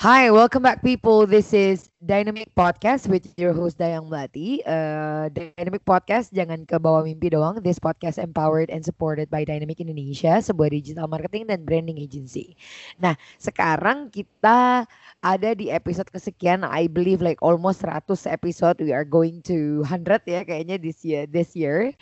[0.00, 1.28] Hi, welcome back, people.
[1.28, 4.64] This is Dynamic Podcast with your host Dayang Melati.
[4.64, 7.60] Uh, Dynamic Podcast, jangan ke bawah mimpi doang.
[7.60, 12.56] This podcast empowered and supported by Dynamic Indonesia, sebuah digital marketing dan branding agency.
[12.96, 14.88] Nah, sekarang kita
[15.20, 16.64] ada di episode kesekian.
[16.64, 18.80] I believe like almost 100 episode.
[18.80, 21.28] We are going to 100 ya kayaknya this year.
[21.28, 21.92] This year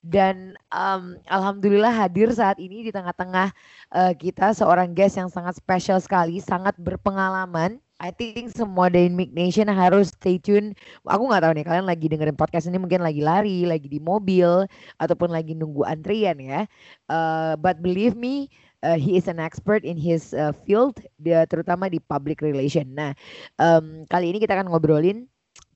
[0.00, 3.52] dan um, alhamdulillah hadir saat ini di tengah-tengah
[3.92, 7.80] uh, kita seorang guest yang sangat spesial sekali, sangat berpengalaman.
[8.00, 10.72] I think semua Dynamic Nation harus stay tune.
[11.04, 14.64] Aku nggak tahu nih kalian lagi dengerin podcast ini mungkin lagi lari, lagi di mobil
[14.96, 16.64] ataupun lagi nunggu antrian ya.
[17.12, 18.48] Uh, but believe me,
[18.80, 22.88] uh, he is an expert in his uh, field, dia terutama di public relation.
[22.96, 23.12] Nah,
[23.60, 25.28] um, kali ini kita akan ngobrolin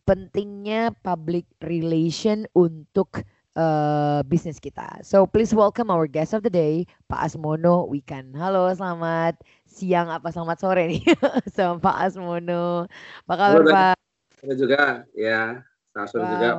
[0.09, 3.21] pentingnya public relation untuk
[3.59, 5.03] uh, bisnis kita.
[5.03, 8.35] So please welcome our guest of the day, Pak Asmono Wikan.
[8.35, 11.03] Halo, selamat siang apa selamat sore nih
[11.55, 12.87] sama Pak Asmono.
[13.27, 13.97] Apa kabar Halo, Pak?
[14.45, 14.83] Halo juga,
[15.15, 15.63] ya.
[15.95, 16.33] Selamat sore wow.
[16.35, 16.51] juga.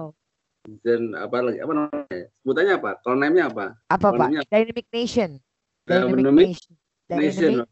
[0.81, 1.59] Dan apa lagi?
[1.61, 2.25] Apa namanya?
[2.41, 2.91] Sebutannya apa?
[3.05, 3.65] Kalau name-nya apa?
[3.93, 4.29] Apa Pak?
[4.49, 5.31] Dynamic Nation.
[5.85, 6.73] Dynamic, Dynamic Nation.
[7.13, 7.53] Nation.
[7.61, 7.69] Oke.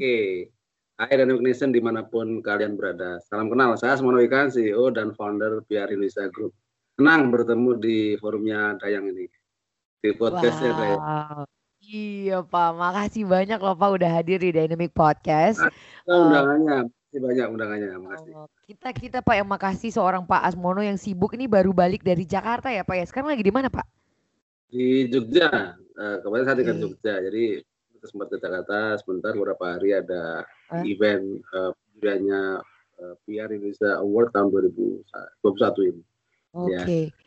[0.00, 0.26] Okay.
[0.94, 3.18] Hai Dynamic Nation di mana pun kalian berada.
[3.26, 6.54] Salam kenal, saya Asmono Wikan, CEO dan founder PR Indonesia Group
[6.94, 9.26] senang bertemu di forumnya Dayang ini
[9.98, 10.78] di podcastnya wow.
[10.78, 11.00] Dayang.
[11.84, 15.60] Iya Pak, makasih banyak loh Pak udah hadir di Dynamic Podcast.
[16.08, 18.32] Nah, undangannya, makasih banyak undangannya, makasih.
[18.32, 22.24] Oh, kita kita Pak yang makasih seorang Pak Asmono yang sibuk ini baru balik dari
[22.24, 23.04] Jakarta ya Pak ya.
[23.04, 23.84] Sekarang lagi di mana Pak?
[24.72, 25.76] Di Jogja.
[25.94, 27.60] Uh, kemarin saya tinggal Jogja, jadi
[28.04, 30.84] sempat ke Jakarta sebentar beberapa hari ada uh.
[30.88, 34.48] event uh, uh, PR Indonesia Award tahun
[35.44, 36.02] 2021 ini.
[36.54, 36.78] Oke.
[36.80, 37.04] Okay.
[37.10, 37.22] Ya.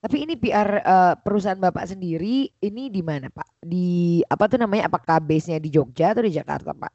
[0.00, 3.60] Tapi ini PR uh, perusahaan Bapak sendiri ini di mana, Pak?
[3.60, 4.88] Di apa tuh namanya?
[4.88, 6.92] Apakah base-nya di Jogja atau di Jakarta, Pak?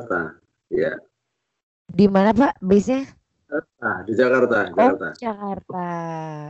[0.00, 0.40] Jakarta.
[0.72, 0.96] Ya.
[1.84, 3.04] Di mana, Pak, base-nya?
[3.78, 5.08] Ah, di Jakarta, Jakarta.
[5.14, 5.88] Oh, Jakarta.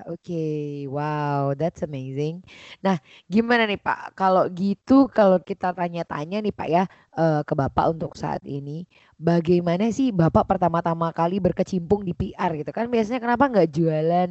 [0.08, 0.64] Oke, okay.
[0.88, 2.40] wow, that's amazing.
[2.80, 2.96] Nah,
[3.28, 4.16] gimana nih Pak?
[4.16, 6.88] Kalau gitu, kalau kita tanya-tanya nih Pak ya
[7.20, 8.88] uh, ke Bapak untuk saat ini,
[9.20, 12.88] bagaimana sih Bapak pertama-tama kali berkecimpung di PR gitu kan?
[12.88, 14.30] Biasanya kenapa nggak jualan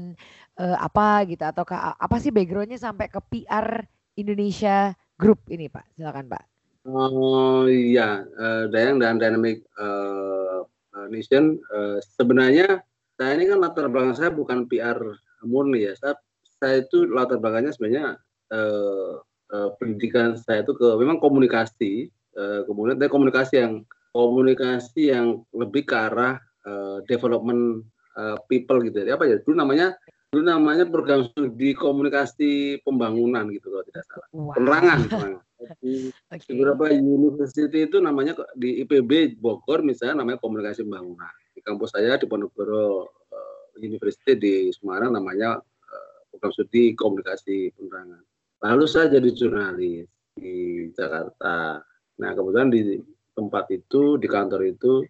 [0.58, 3.86] uh, apa gitu atau apa sih backgroundnya sampai ke PR
[4.18, 5.94] Indonesia Group ini Pak?
[5.94, 6.44] Silakan Pak.
[6.90, 10.68] Oh iya, uh, Dayang dan Dynamic uh,
[11.10, 12.82] Nation uh, sebenarnya
[13.18, 14.98] saya ini kan latar belakang saya bukan PR
[15.46, 15.94] murni ya.
[15.98, 16.14] Saya,
[16.62, 18.06] saya itu latar belakangnya sebenarnya
[18.54, 19.22] uh,
[19.54, 23.74] uh, pendidikan saya itu ke memang komunikasi uh, kemudian dari komunikasi yang
[24.14, 27.86] komunikasi yang lebih ke arah uh, development
[28.18, 29.02] uh, people gitu.
[29.02, 29.42] Ya apa ya?
[29.42, 29.98] Dulu namanya
[30.34, 34.54] dulu namanya program studi komunikasi pembangunan gitu kalau tidak salah wow.
[34.58, 35.44] penerangan, penerangan.
[35.80, 36.52] Di okay.
[36.52, 41.32] beberapa university itu namanya di IPB Bogor misalnya namanya komunikasi pembangunan.
[41.56, 48.28] Di kampus saya di Ponorogo uh, University di Semarang namanya uh, program studi komunikasi penerangan.
[48.60, 50.04] Lalu saya jadi jurnalis
[50.36, 51.80] di Jakarta.
[52.20, 53.00] Nah kebetulan di
[53.32, 55.08] tempat itu di kantor itu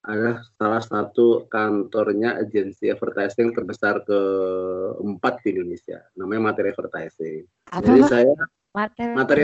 [0.00, 6.00] adalah salah satu kantornya agensi advertising terbesar keempat di Indonesia.
[6.16, 7.42] Namanya Materi Advertising.
[7.68, 8.32] Apa Jadi saya
[8.72, 9.42] materi, materi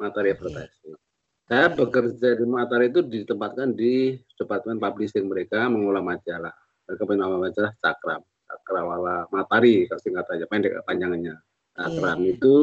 [0.00, 0.96] materi advertising.
[1.44, 6.56] Saya bekerja di Materi itu ditempatkan di departemen publishing mereka mengolah majalah.
[6.88, 11.36] Mereka punya nama majalah Cakram, Cakrawala Matari singkat aja pendek panjangannya.
[11.76, 12.32] Cakram yeah.
[12.32, 12.54] itu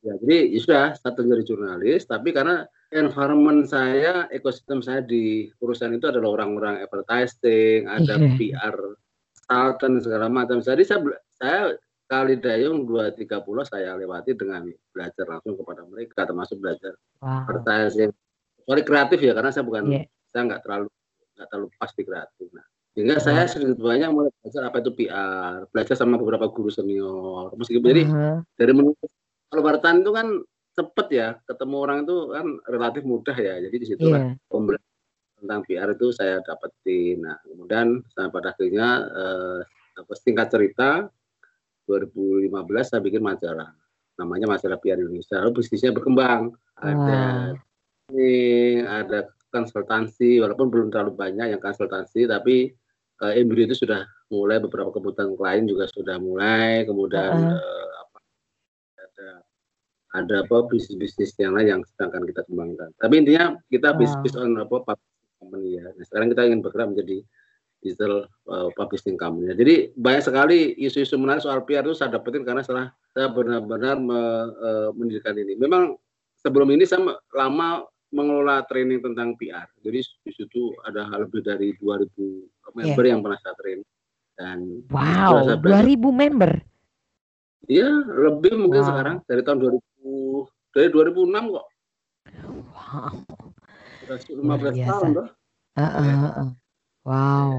[0.00, 5.94] ya jadi ya sudah satu jadi jurnalis tapi karena environment saya, ekosistem saya di perusahaan
[5.94, 8.34] itu adalah orang-orang advertising, ada yeah.
[8.34, 8.76] PR,
[9.50, 10.58] consultant segala macam.
[10.62, 11.00] Jadi saya
[11.38, 11.60] saya
[12.10, 17.46] kali dayung dua tiga puluh saya lewati dengan belajar langsung kepada mereka, termasuk belajar wow.
[17.46, 18.10] advertising.
[18.66, 20.06] Sorry kreatif ya, karena saya bukan yeah.
[20.34, 20.88] saya nggak terlalu
[21.38, 22.46] nggak terlalu pasti kreatif.
[22.54, 27.54] Nah, Sehingga saya sedikit banyak mulai belajar apa itu PR, belajar sama beberapa guru senior.
[27.54, 28.42] Meskipun jadi Aha.
[28.58, 28.98] dari menulis
[29.50, 30.26] kalau bertahan itu kan
[30.72, 33.54] cepet ya, ketemu orang itu kan relatif mudah ya.
[33.58, 34.34] Jadi di situ Iya.
[34.46, 37.24] pembelajaran tentang PR itu saya dapetin.
[37.24, 39.58] Nah, kemudian saya pada akhirnya eh,
[40.16, 41.08] singkat cerita
[41.88, 42.50] 2015
[42.86, 43.74] saya bikin majalah.
[44.20, 45.40] Namanya majalah PR Indonesia.
[45.40, 46.54] Lalu bisnisnya berkembang.
[46.80, 47.56] Ada
[48.12, 52.70] ini, ada konsultansi, walaupun belum terlalu banyak yang konsultansi, tapi
[53.20, 56.86] eh, embrio itu sudah mulai beberapa kebutuhan klien juga sudah mulai.
[56.86, 57.58] Kemudian Heeh.
[57.58, 57.99] eh, apa, ada
[60.10, 62.90] ada apa bisnis-bisnis yang lain yang sedang kita kembangkan.
[62.98, 63.98] Tapi intinya kita Wow.
[63.98, 65.86] bisnis on apa publishing company ya.
[65.86, 67.18] Nah, sekarang kita ingin bergerak menjadi
[67.80, 68.14] digital
[68.44, 69.54] uh, publishing company.
[69.54, 74.52] Jadi banyak sekali isu-isu menarik soal PR itu saya dapetin karena setelah saya benar-benar me-
[74.52, 75.56] eh, mendirikan ini.
[75.56, 75.96] Memang
[76.36, 77.02] sebelum ini saya
[77.32, 79.64] lama mengelola training tentang PR.
[79.80, 83.86] Jadi di situ ada lebih dari 2000 member yang pernah saya training.
[84.36, 84.58] Dan
[84.90, 86.52] Wow, setelah saya belajar- 2000 member.
[87.64, 87.90] Iya,
[88.28, 88.88] lebih mungkin Wow.
[88.88, 89.78] sekarang dari tahun 2000
[90.70, 91.66] dari 2006 kok.
[92.70, 93.12] Wow.
[94.00, 94.90] Sudah Luar 15 biasa.
[94.90, 95.28] tahun loh.
[95.70, 96.16] Heeh, Iya.
[96.20, 96.48] heeh.
[97.02, 97.52] Wow.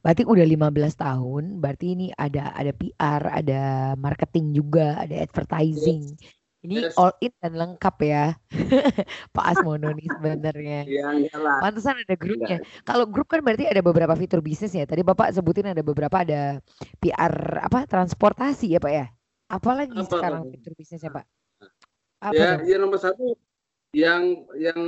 [0.00, 3.62] Berarti udah 15 tahun, berarti ini ada ada PR, ada
[3.96, 6.16] marketing juga, ada advertising.
[6.60, 6.96] Ini Yes.
[6.96, 8.36] all in dan lengkap ya.
[9.34, 10.80] Pak Asmono nih sebenarnya.
[10.84, 11.08] Iya.
[11.58, 12.60] Pantesan ada grupnya.
[12.84, 14.84] Kalau grup kan berarti ada beberapa fitur bisnis ya.
[14.84, 16.60] Tadi Bapak sebutin ada beberapa ada
[17.00, 19.08] PR apa transportasi ya Pak ya.
[19.48, 20.52] Apalagi Apa, sekarang Pak?
[20.52, 21.24] fitur bisnisnya Pak?
[22.20, 23.32] Apa Ya, ya nomor satu
[23.90, 24.80] yang yang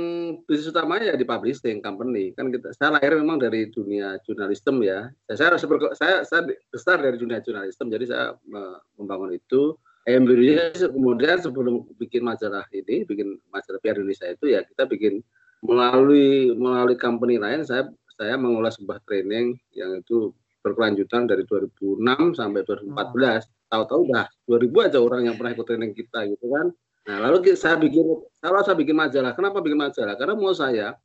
[0.47, 2.31] bisnis utamanya ya di publishing company.
[2.37, 5.11] Kan kita saya lahir memang dari dunia jurnalisme ya.
[5.27, 7.91] Saya saya, berke- saya, saya besar dari dunia jurnalisme.
[7.91, 9.75] Jadi saya me- membangun itu.
[10.03, 15.23] Embryonya kemudian sebelum bikin majalah ini bikin majalah PR Indonesia itu ya kita bikin
[15.63, 17.87] melalui melalui company lain saya
[18.19, 22.03] saya mengelola sebuah training yang itu berkelanjutan dari 2006
[22.35, 26.67] sampai 2014 tahu-tahu udah 2000 aja orang yang pernah ikut training kita gitu kan
[27.03, 28.05] Nah, lalu saya bikin,
[28.39, 30.15] kalau saya bikin majalah, kenapa bikin majalah?
[30.15, 30.95] Karena mau saya,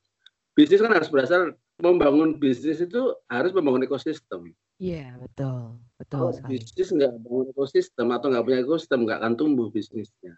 [0.55, 4.55] bisnis kan harus berasal, membangun bisnis itu harus membangun ekosistem.
[4.79, 5.79] Iya, betul.
[5.99, 6.51] Betul Kalau sekali.
[6.55, 10.35] bisnis nggak bangun ekosistem atau nggak punya ekosistem, nggak akan tumbuh bisnisnya.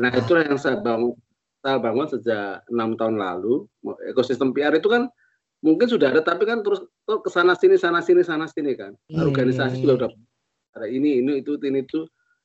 [0.00, 1.16] Nah, itulah yang saya bangun,
[1.64, 3.64] saya bangun sejak enam tahun lalu.
[4.12, 5.08] Ekosistem PR itu kan
[5.64, 8.92] mungkin sudah ada, tapi kan terus terus ke sana sini, sana sini, sana sini kan.
[9.08, 9.98] Iya, Organisasi iya, juga iya.
[10.04, 10.10] udah
[10.74, 12.04] ada ini, ini, itu, ini, itu.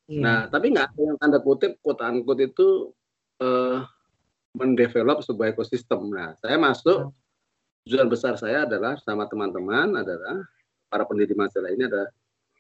[0.10, 0.22] Iya.
[0.26, 2.90] Nah, tapi nggak ada yang tanda kutip, quote unquote itu
[3.38, 3.78] eh,
[4.58, 6.10] mendevelop sebuah ekosistem.
[6.10, 7.14] Nah, saya masuk,
[7.86, 10.42] tujuan besar saya adalah sama teman-teman adalah
[10.90, 12.10] para pendiri majalah ini adalah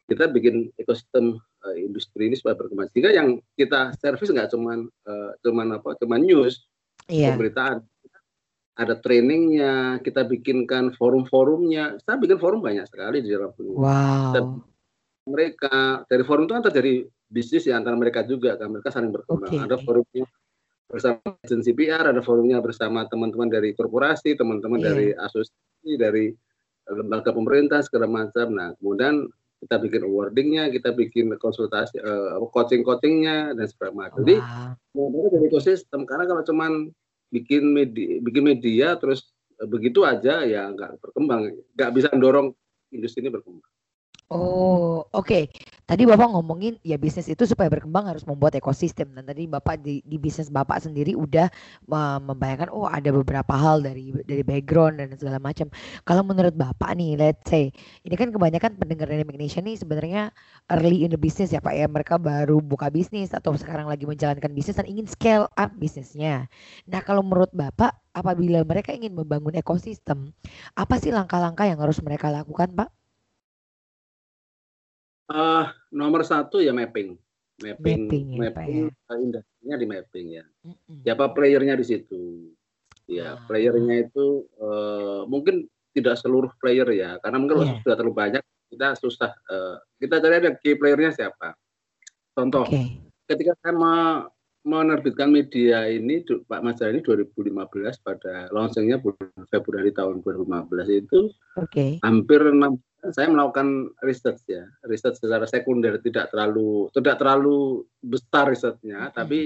[0.06, 2.94] kita bikin ekosistem eh, industri ini supaya berkembang.
[2.94, 6.69] Sehingga yang kita servis nggak cuman eh, cuman apa, cuman news,
[7.10, 7.34] Iya.
[7.34, 7.81] pemberitaan.
[8.80, 12.00] Ada trainingnya, kita bikinkan forum-forumnya.
[12.06, 14.62] Saya bikin forum banyak sekali di dalam Wow.
[15.28, 18.74] mereka dari forum itu kan terjadi bisnis ya antara mereka juga kan.
[18.74, 19.54] Mereka saling berkembang.
[19.54, 19.62] Oke.
[19.62, 20.26] ada forumnya
[20.90, 24.88] bersama agensi PR ada forumnya bersama teman-teman dari korporasi teman-teman Iya.
[24.90, 26.26] dari asosiasi dari
[26.90, 28.50] lembaga pemerintah segala macam.
[28.50, 29.30] Nah kemudian
[29.62, 34.26] kita bikin awardingnya kita bikin konsultasi eh, coaching coachingnya dan segala macam.
[34.26, 34.42] Jadi
[34.90, 36.90] sebenarnya dari ekosistem karena kalau cuman
[37.30, 39.30] bikin media bikin media terus
[39.62, 41.54] eh, begitu aja ya nggak berkembang.
[41.78, 42.50] Nggak bisa mendorong
[42.90, 43.70] industri ini berkembang.
[44.30, 45.50] Oh, oke.
[45.90, 49.10] Tadi Bapak ngomongin ya bisnis itu supaya berkembang harus membuat ekosistem.
[49.10, 51.50] Dan tadi Bapak di, di bisnis Bapak sendiri udah
[51.90, 55.66] uh, membayangkan oh ada beberapa hal dari dari background dan segala macam.
[56.06, 57.74] Kalau menurut Bapak nih, let's say
[58.06, 60.30] ini kan kebanyakan pendengar Dynamic Nation nih sebenarnya
[60.69, 61.90] early in the business ya Pak ya.
[61.90, 66.46] Mereka baru buka bisnis atau sekarang lagi menjalankan bisnis dan ingin scale up bisnisnya.
[66.86, 70.38] Nah, kalau menurut Bapak apabila mereka ingin membangun ekosistem,
[70.78, 72.99] apa sih langkah-langkah yang harus mereka lakukan, Pak?
[75.30, 77.14] Eh, nomor satu ya mapping,
[77.62, 80.45] mapping, Mapping ya, mapping eh, industrinya di mapping ya.
[80.66, 81.06] Mm-mm.
[81.06, 82.50] Siapa playernya di situ?
[83.06, 83.45] Ya, Ah.
[83.45, 87.78] playernya itu eh, mungkin tidak seluruh player ya, karena mungkin Iya.
[87.86, 89.30] sudah terlalu banyak kita susah.
[89.45, 91.54] eh, kita cari ada key playernya siapa.
[92.33, 92.98] Contoh, Oke.
[93.26, 94.26] ketika saya me-
[94.59, 101.98] menerbitkan media ini, Pak Majalah ini 2015 pada launchingnya bulan Februari tahun 2015 itu Oke.
[102.02, 102.78] hampir enam
[103.12, 103.68] saya melakukan
[104.04, 109.14] riset ya riset secara sekunder tidak terlalu tidak terlalu besar risetnya Mhm.
[109.16, 109.40] tapi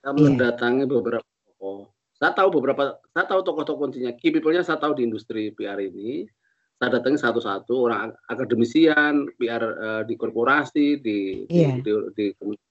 [0.00, 0.20] saya Iya.
[0.20, 5.08] mendatangi beberapa tokoh saya tahu beberapa saya tahu tokoh-tokoh kuncinya key people-nya saya tahu di
[5.08, 6.28] industri PR ini
[6.76, 11.80] saya datangi satu-satu orang ak- akademisian PR eh, di korporasi di di, Iya.
[11.80, 12.24] di, di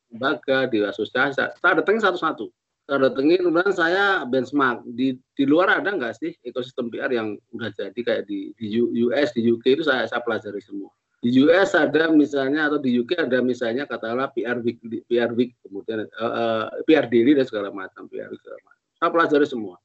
[0.09, 2.45] lembaga di asosiasi saya datangi satu-satu
[2.89, 4.81] saya datangi kemudian saya benchmark.
[4.97, 9.29] Di di luar ada nggak sih ekosistem PR yang udah jadi kayak di di US
[9.37, 10.89] di UK itu saya saya pelajari semua.
[11.21, 16.09] Di US ada misalnya atau di UK ada misalnya katakanlah PR week PR week kemudian
[16.17, 18.81] uh, uh, PR daily dan segala macam PR segala macam.
[18.97, 19.75] Saya pelajari semua.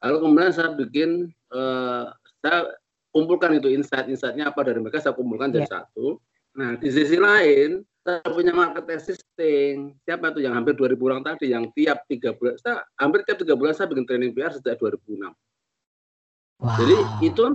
[0.00, 1.10] Lalu kemudian saya bikin
[1.52, 2.08] uh,
[2.40, 2.72] saya
[3.12, 5.84] kumpulkan itu insight-insightnya apa dari mereka saya kumpulkan jadi yeah.
[5.84, 6.16] satu.
[6.56, 11.56] Nah di sisi lain saya punya market testing siapa itu yang hampir 2000 orang tadi
[11.56, 15.24] yang tiap tiga bulan saya hampir tiap tiga bulan saya bikin training PR sejak 2006
[15.24, 16.76] wow.
[16.76, 17.54] jadi itu kan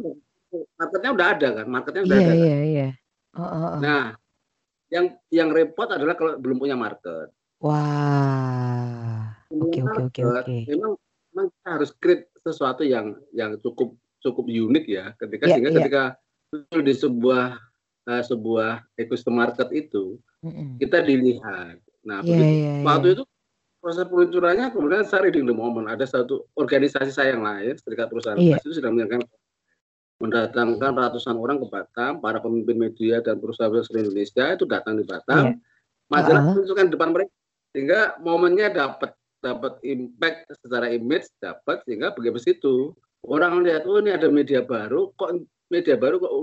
[0.81, 2.65] marketnya udah ada kan marketnya udah yeah, ada iya kan?
[2.65, 2.87] iya
[3.37, 3.73] oh, oh, oh.
[3.77, 4.03] nah
[4.89, 7.29] yang yang repot adalah kalau belum punya market
[7.61, 10.97] wah oke oke oke oke memang
[11.29, 13.93] memang kita harus create sesuatu yang yang cukup
[14.25, 15.77] cukup unik ya ketika yeah, sehingga yeah.
[15.77, 16.03] ketika
[16.73, 17.68] di sebuah
[18.09, 20.81] uh, sebuah ekosistem market itu Mm-mm.
[20.81, 21.77] kita dilihat.
[22.01, 23.15] Nah, Iya, begitu, iya, waktu iya.
[23.19, 23.23] itu
[23.79, 25.85] proses peluncurannya kemudian saya reading the moment.
[25.87, 29.29] Ada satu organisasi saya yang lain, serikat perusahaan pers itu sedang mendatangkan
[30.19, 35.07] mendatangkan ratusan orang ke Batam, para pemimpin media dan perusahaan seluruh Indonesia itu datang di
[35.07, 35.55] Batam.
[35.55, 35.63] Iya.
[36.11, 37.33] Majalah menunjukkan di depan mereka
[37.69, 42.75] sehingga momennya dapat dapat impact secara image dapat sehingga begitu situ
[43.23, 46.33] orang lihat oh ini ada media baru kok media baru kok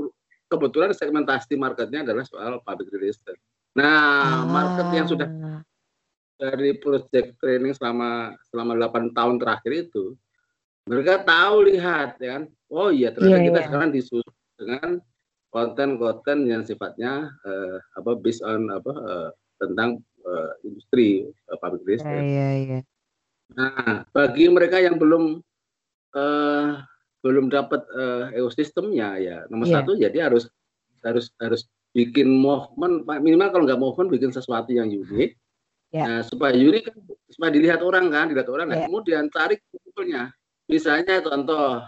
[0.47, 3.35] kebetulan segmentasi marketnya adalah soal public relation.
[3.76, 5.61] Nah, market yang sudah Ah,
[6.37, 10.12] dari project training selama selama 8 tahun terakhir itu
[10.85, 13.67] mereka tahu lihat ya kan oh iya ternyata Iya, kita iya.
[13.69, 14.91] sekarang disusun dengan
[15.49, 19.97] konten-konten yang sifatnya eh, apa based on apa eh, tentang
[20.29, 22.21] eh, industri eh, public Iya relation.
[22.21, 22.79] iya iya.
[23.57, 25.41] Nah, bagi mereka yang belum
[26.12, 26.69] eh,
[27.26, 29.83] belum dapat eh, ekosistemnya ya nomor Iya.
[29.83, 30.47] satu jadi harus
[31.02, 35.35] harus harus bikin movement minimal kalau nggak movement bikin sesuatu yang unik
[35.90, 36.02] Ya.
[36.02, 36.97] nah, supaya unik kan
[37.30, 38.87] supaya dilihat orang kan dilihat orang nah, Ya.
[38.87, 40.30] kemudian tarik kumpulnya
[40.66, 41.83] misalnya contoh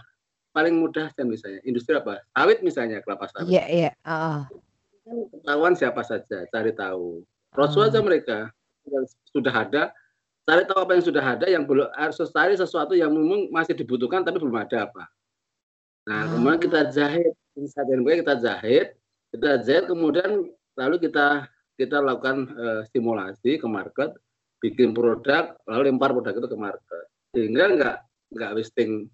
[0.49, 3.91] paling mudah kan misalnya industri apa sawit misalnya kelapa sawit Iya iya.
[4.01, 4.47] Ah,
[5.03, 7.21] kan ketahuan siapa saja cari tahu
[7.53, 7.87] Rasul Ah.
[7.87, 8.37] aja mereka
[8.87, 9.83] yang sudah ada
[10.41, 14.25] cari tahu apa yang sudah ada yang belum harus cari sesuatu yang memang masih dibutuhkan
[14.25, 15.05] tapi belum ada apa
[16.09, 16.29] nah Ah.
[16.33, 18.87] kemudian kita jahit dari mereka kita jahit
[19.29, 21.45] kita jahit kemudian lalu kita
[21.77, 24.17] kita lakukan eh, simulasi ke market
[24.57, 27.05] bikin produk lalu lempar produk itu ke market
[27.37, 27.97] sehingga nggak
[28.33, 29.05] nggak wasting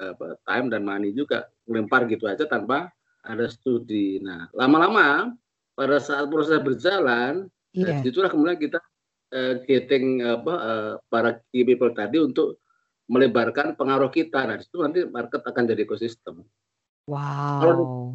[0.00, 2.90] apa, time dan money juga lempar gitu aja tanpa
[3.22, 5.30] ada studi nah lama-lama
[5.78, 7.86] pada saat proses berjalan Iya.
[7.86, 8.78] Nah, di situlah kemudian kita
[9.30, 12.58] eh, getting apa eh, para key people tadi untuk
[13.10, 14.46] melebarkan pengaruh kita.
[14.46, 16.46] Nah, itu nanti market akan jadi ekosistem.
[17.10, 18.14] Wow.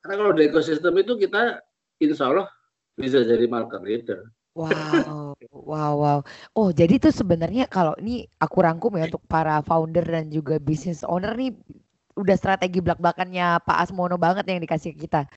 [0.00, 1.58] Karena kalau di ekosistem itu kita
[1.98, 2.46] insya Allah
[2.94, 4.30] bisa jadi market leader.
[4.54, 6.18] Wow, wow, wow.
[6.58, 11.06] Oh, jadi itu sebenarnya kalau ini aku rangkum ya untuk para founder dan juga business
[11.06, 11.54] owner nih
[12.18, 15.30] udah strategi belak-belakannya Pak Asmono banget yang dikasih ke kita.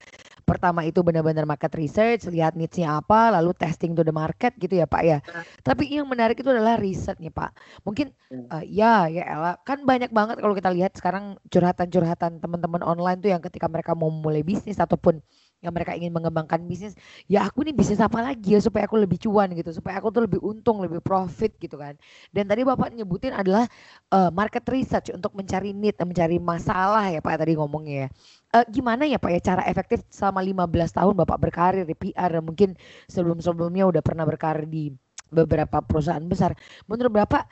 [0.43, 4.85] Pertama itu benar-benar market research, lihat niche-nya apa, lalu testing to the market gitu ya
[4.87, 5.17] Pak ya.
[5.63, 7.51] Tapi yang menarik itu adalah riset nih Pak.
[7.87, 13.19] Mungkin eh, ya ya Ella, kan banyak banget kalau kita lihat sekarang curhatan-curhatan teman-teman online
[13.23, 15.23] tuh yang ketika mereka mau mulai bisnis ataupun
[15.63, 16.91] yang mereka ingin mengembangkan bisnis
[17.31, 20.27] ya aku nih bisnis apa lagi ya supaya aku lebih cuan gitu supaya aku tuh
[20.27, 21.95] lebih untung lebih profit gitu kan
[22.35, 23.63] dan tadi bapak nyebutin adalah
[24.11, 28.07] eh, market research untuk mencari need mencari masalah ya pak tadi ngomongnya ya
[28.53, 32.45] Eh, gimana ya pak ya cara efektif selama 15 tahun bapak berkarir di PR dan
[32.45, 32.77] mungkin
[33.09, 34.93] sebelum sebelumnya udah pernah berkarir di
[35.33, 36.53] beberapa perusahaan besar
[36.85, 37.49] menurut bapak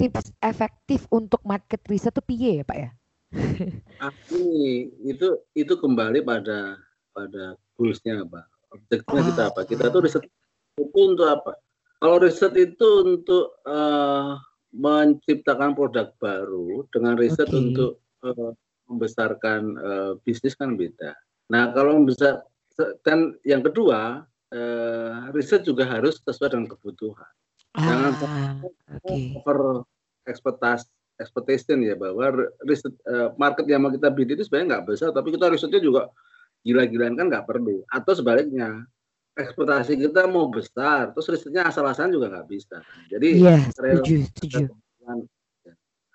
[0.00, 2.90] tips efektif untuk market research tuh piye ya pak ya
[4.32, 6.80] ini itu itu kembali pada
[7.12, 9.60] pada goalsnya apa, objektifnya kita apa.
[9.66, 10.22] Kita tuh riset
[10.78, 11.52] itu untuk apa?
[11.98, 14.32] Kalau riset itu untuk eh,
[14.70, 17.58] menciptakan produk baru dengan riset Oke.
[17.58, 18.52] untuk eh,
[18.88, 21.14] membesarkan eh, bisnis kan beda.
[21.52, 22.42] Nah kalau membesar
[23.04, 27.30] dan yang kedua eh, riset juga harus sesuai dengan kebutuhan.
[27.78, 29.58] Jangan ah oke over
[30.24, 35.10] ekspektasi expectation ya bahwa riset eh, market yang mau kita bid itu sebenarnya nggak besar
[35.10, 36.08] tapi kita risetnya juga
[36.62, 38.86] gila-gilaan kan nggak perlu atau sebaliknya
[39.34, 44.62] ekspektasi kita mau besar terus risetnya asal-asalan juga nggak bisa jadi iya rel- setuju setuju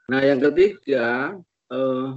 [0.07, 1.35] nah yang ketiga
[1.71, 2.07] eh,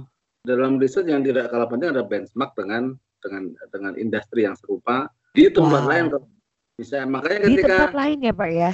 [0.47, 5.11] dalam riset yang tidak kalah penting ada benchmark dengan dengan dengan industri yang serupa.
[5.35, 5.91] Di tempat Wow.
[5.91, 6.05] lain
[6.79, 8.69] bisa makanya di ketika tempat lain ya pak ya?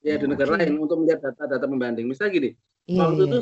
[0.00, 0.58] Ya di negara Oke.
[0.64, 2.08] lain untuk melihat data-data pembanding.
[2.08, 2.50] Misalnya gini
[2.88, 3.28] iya waktu iya.
[3.28, 3.38] itu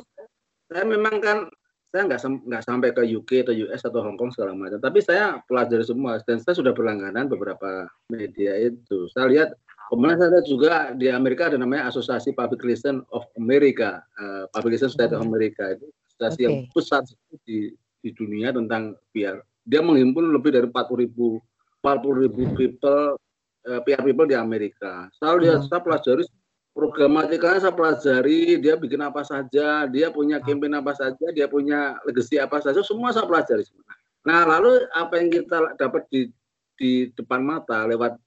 [0.66, 1.38] saya memang kan
[1.86, 5.38] saya nggak nggak sampai ke UK atau US atau Hong Kong segala macam tapi saya
[5.46, 9.06] pelajari semua dan saya sudah berlangganan beberapa media itu.
[9.14, 9.50] Saya lihat
[9.86, 14.90] Kemudian ada juga di Amerika ada namanya Asosiasi Public Relation of America, uh, Public Relation
[14.90, 16.44] Society of America itu asosiasi okay.
[16.48, 17.02] yang besar
[17.44, 19.40] di di dunia tentang PR.
[19.66, 21.42] Dia menghimpun lebih dari 40 ribu
[21.84, 23.20] 40 ribu people
[23.68, 25.12] uh, PR people di Amerika.
[25.20, 26.24] Selalu dia saya pelajari
[26.76, 32.36] programatikanya saya pelajari, dia bikin apa saja, dia punya campaign apa saja, dia punya legacy
[32.36, 33.64] apa saja, semua saya pelajari.
[34.28, 36.28] Nah, lalu apa yang kita dapat di
[36.76, 38.20] di depan mata lewat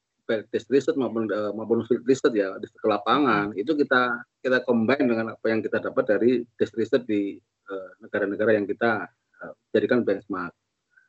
[0.50, 5.34] test riset maupun uh, maupun field riset ya di lapangan itu kita kita combine dengan
[5.34, 7.59] apa yang kita dapat dari test riset di eh,
[8.02, 9.08] negara-negara yang kita
[9.44, 10.54] uh, jadikan benchmark.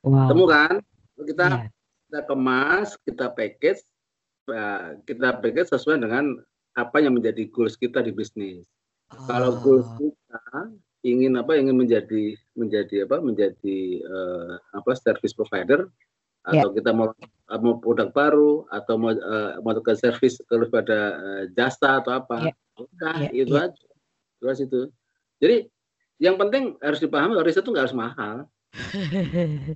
[0.04, 0.28] Wow.
[0.32, 0.74] Temu kan?
[1.20, 1.68] Kita yeah.
[2.08, 3.82] kita kemas, kita package,
[4.48, 6.40] uh, kita package sesuai dengan
[6.78, 8.64] apa yang menjadi goals kita di bisnis.
[9.12, 9.26] Oh.
[9.28, 15.88] Kalau goals kita ingin apa ingin menjadi menjadi apa menjadi uh, apa service provider
[16.40, 16.76] atau yeah.
[16.76, 17.12] kita mau
[17.60, 22.80] mau produk baru atau mau uh, mau ke service kepada uh, jasa atau apa yeah.
[22.80, 23.32] udah yeah.
[23.44, 23.68] itu yeah.
[23.68, 23.86] aja
[24.40, 24.80] terus itu
[25.40, 25.68] jadi
[26.20, 28.36] yang penting harus dipahami riset itu nggak harus mahal.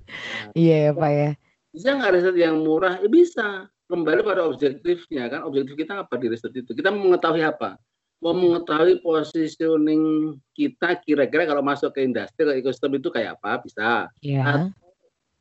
[0.55, 1.29] Iya yeah, pak ya.
[1.73, 3.01] Bisa nggak riset yang murah?
[3.01, 3.67] Ya bisa.
[3.85, 6.71] Kembali pada objektifnya kan objektif kita apa di riset itu?
[6.71, 7.81] Kita mengetahui apa?
[8.23, 13.65] Mau mengetahui positioning kita kira-kira kalau masuk ke industri ke ekosistem itu kayak apa?
[13.65, 14.07] Bisa.
[14.21, 14.71] Yeah.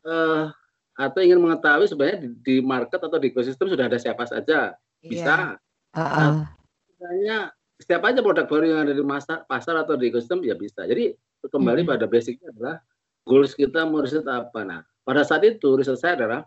[0.04, 0.50] uh,
[0.94, 4.72] atau ingin mengetahui sebenarnya di, di market atau di ekosistem sudah ada siapa saja?
[5.04, 5.08] Iya.
[5.12, 5.36] bisa.
[5.94, 6.00] Yeah.
[6.00, 6.32] uh -uh.
[6.90, 7.38] misalnya
[7.78, 10.86] setiap aja produk baru yang ada di pasar, pasar atau di ekosistem ya bisa.
[10.86, 11.14] Jadi
[11.44, 11.90] kembali hmm.
[11.90, 12.76] pada basicnya adalah
[13.26, 14.60] goals kita mau riset apa.
[14.62, 16.40] Nah pada saat itu riset saya adalah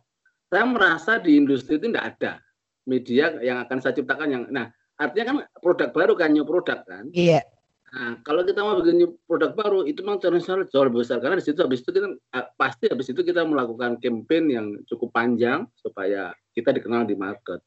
[0.48, 2.40] saya merasa di industri itu tidak ada
[2.88, 7.12] media yang akan saya ciptakan yang nah artinya kan produk baru kan new produk kan?
[7.12, 7.44] Iya.
[7.88, 11.24] Nah, kalau kita mau bikin produk baru itu memang challenge jauh lebih besar.
[11.24, 15.16] Karena di situ habis itu kita ah, pasti habis itu kita melakukan campaign yang cukup
[15.16, 17.64] panjang supaya kita dikenal di market.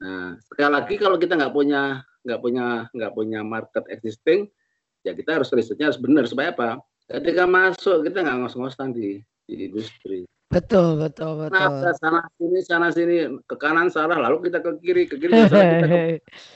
[0.00, 4.48] Nah, sekali lagi kalau kita nggak punya nggak punya nggak punya market existing,
[5.04, 6.80] ya kita harus risetnya harus benar supaya apa?
[7.04, 10.24] Ketika masuk kita nggak ngos-ngosan di, di industri.
[10.50, 11.54] Betul, betul, betul.
[11.54, 15.78] Nah, sana sini sana sini ke kanan salah lalu kita ke kiri ke kiri salah
[15.78, 16.00] kita ke...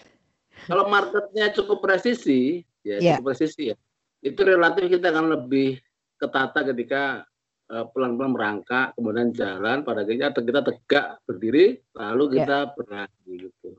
[0.68, 3.20] Kalau marketnya cukup presisi, ya yeah.
[3.20, 3.76] cukup presisi ya.
[4.24, 5.76] Itu relatif kita akan lebih
[6.16, 7.28] ketata ketika
[7.68, 12.34] pelan-pelan merangkak, kemudian jalan, pada akhirnya kita tegak berdiri, lalu ya.
[12.42, 12.72] kita yeah.
[12.76, 13.70] berani gitu.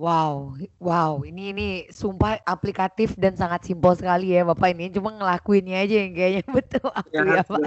[0.00, 4.88] Wow, wow, ini ini sumpah aplikatif dan sangat simpel sekali ya Bapak ini.
[4.88, 7.60] Cuma ngelakuinnya aja yang kayaknya betul aku ya, ya Pak.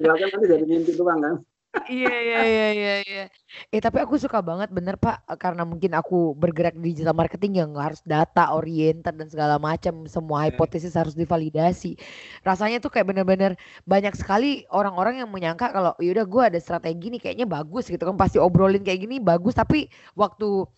[0.00, 1.34] Silakan nanti jadi mimpi doang kan.
[1.72, 3.24] Iya iya iya iya iya.
[3.72, 7.70] Eh tapi aku suka banget bener Pak karena mungkin aku bergerak di digital marketing yang
[7.80, 10.52] harus data oriented dan segala macam semua iya.
[10.52, 11.96] hipotesis harus divalidasi.
[12.44, 13.56] Rasanya tuh kayak bener-bener
[13.88, 18.16] banyak sekali orang-orang yang menyangka kalau yaudah gue ada strategi nih kayaknya bagus gitu kan
[18.20, 20.68] pasti obrolin kayak gini bagus tapi waktu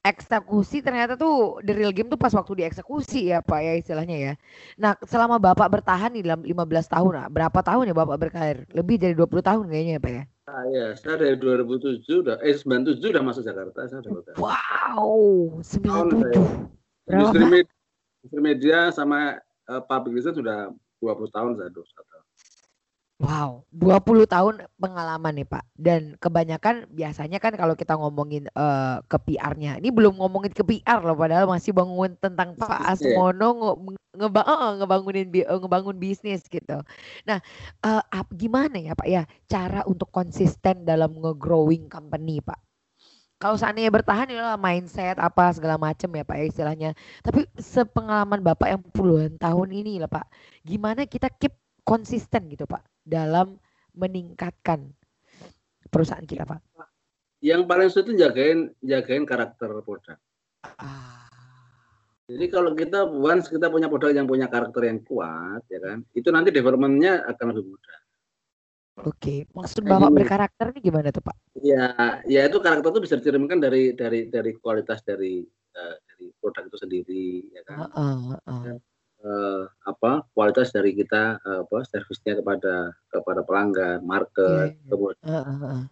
[0.00, 4.32] eksekusi ternyata tuh the real game tuh pas waktu dieksekusi ya Pak ya istilahnya ya.
[4.80, 8.58] Nah selama Bapak bertahan di dalam 15 tahun, nah, berapa tahun ya Bapak berkarir?
[8.72, 10.24] Lebih dari 20 tahun kayaknya ya Pak ya?
[10.50, 14.34] Ah, ya, saya dari 2007 udah, eh 97 udah masuk Jakarta, saya udah.
[14.34, 16.26] Wow, 97.
[17.06, 17.74] Berapa industri, media,
[18.18, 19.38] industri media sama
[19.70, 21.86] uh, public sudah 20 tahun saya tuh.
[23.20, 25.64] Wow, 20 tahun pengalaman nih Pak.
[25.76, 29.76] Dan kebanyakan biasanya kan kalau kita ngomongin uh, ke PR-nya.
[29.76, 33.76] Ini belum ngomongin ke PR loh padahal masih bangun tentang Pak Asmono
[34.16, 36.80] nge uh, ngebangunin uh, ngebangun bisnis gitu.
[37.28, 37.44] Nah,
[37.84, 38.00] uh,
[38.32, 42.56] gimana ya Pak ya cara untuk konsisten dalam nge-growing company Pak?
[43.36, 46.90] Kalau seandainya bertahan ya mindset apa segala macam ya Pak ya istilahnya.
[47.20, 50.24] Tapi sepengalaman Bapak yang puluhan tahun ini lah Pak,
[50.64, 51.52] gimana kita keep
[51.84, 52.80] konsisten gitu Pak
[53.10, 53.58] dalam
[53.98, 54.94] meningkatkan
[55.90, 56.62] perusahaan kita Pak?
[57.42, 60.18] Yang paling sulit itu jagain jagain karakter produk.
[60.78, 61.26] Ah.
[62.30, 66.30] Jadi kalau kita once kita punya produk yang punya karakter yang kuat, ya kan, itu
[66.30, 67.98] nanti developmentnya akan lebih mudah.
[69.00, 71.34] Oke, maksud bapak berkarakter ini gimana tuh pak?
[71.58, 75.42] Ya, ya itu karakter itu bisa dicerminkan dari dari dari kualitas dari
[75.74, 77.88] uh, dari produk itu sendiri, ya kan.
[77.96, 78.78] Uh, uh, uh
[79.24, 84.90] uh, apa kualitas dari kita uh, apa servisnya kepada kepada pelanggan, market, yeah, yeah.
[84.90, 85.82] kemudian uh, uh, uh.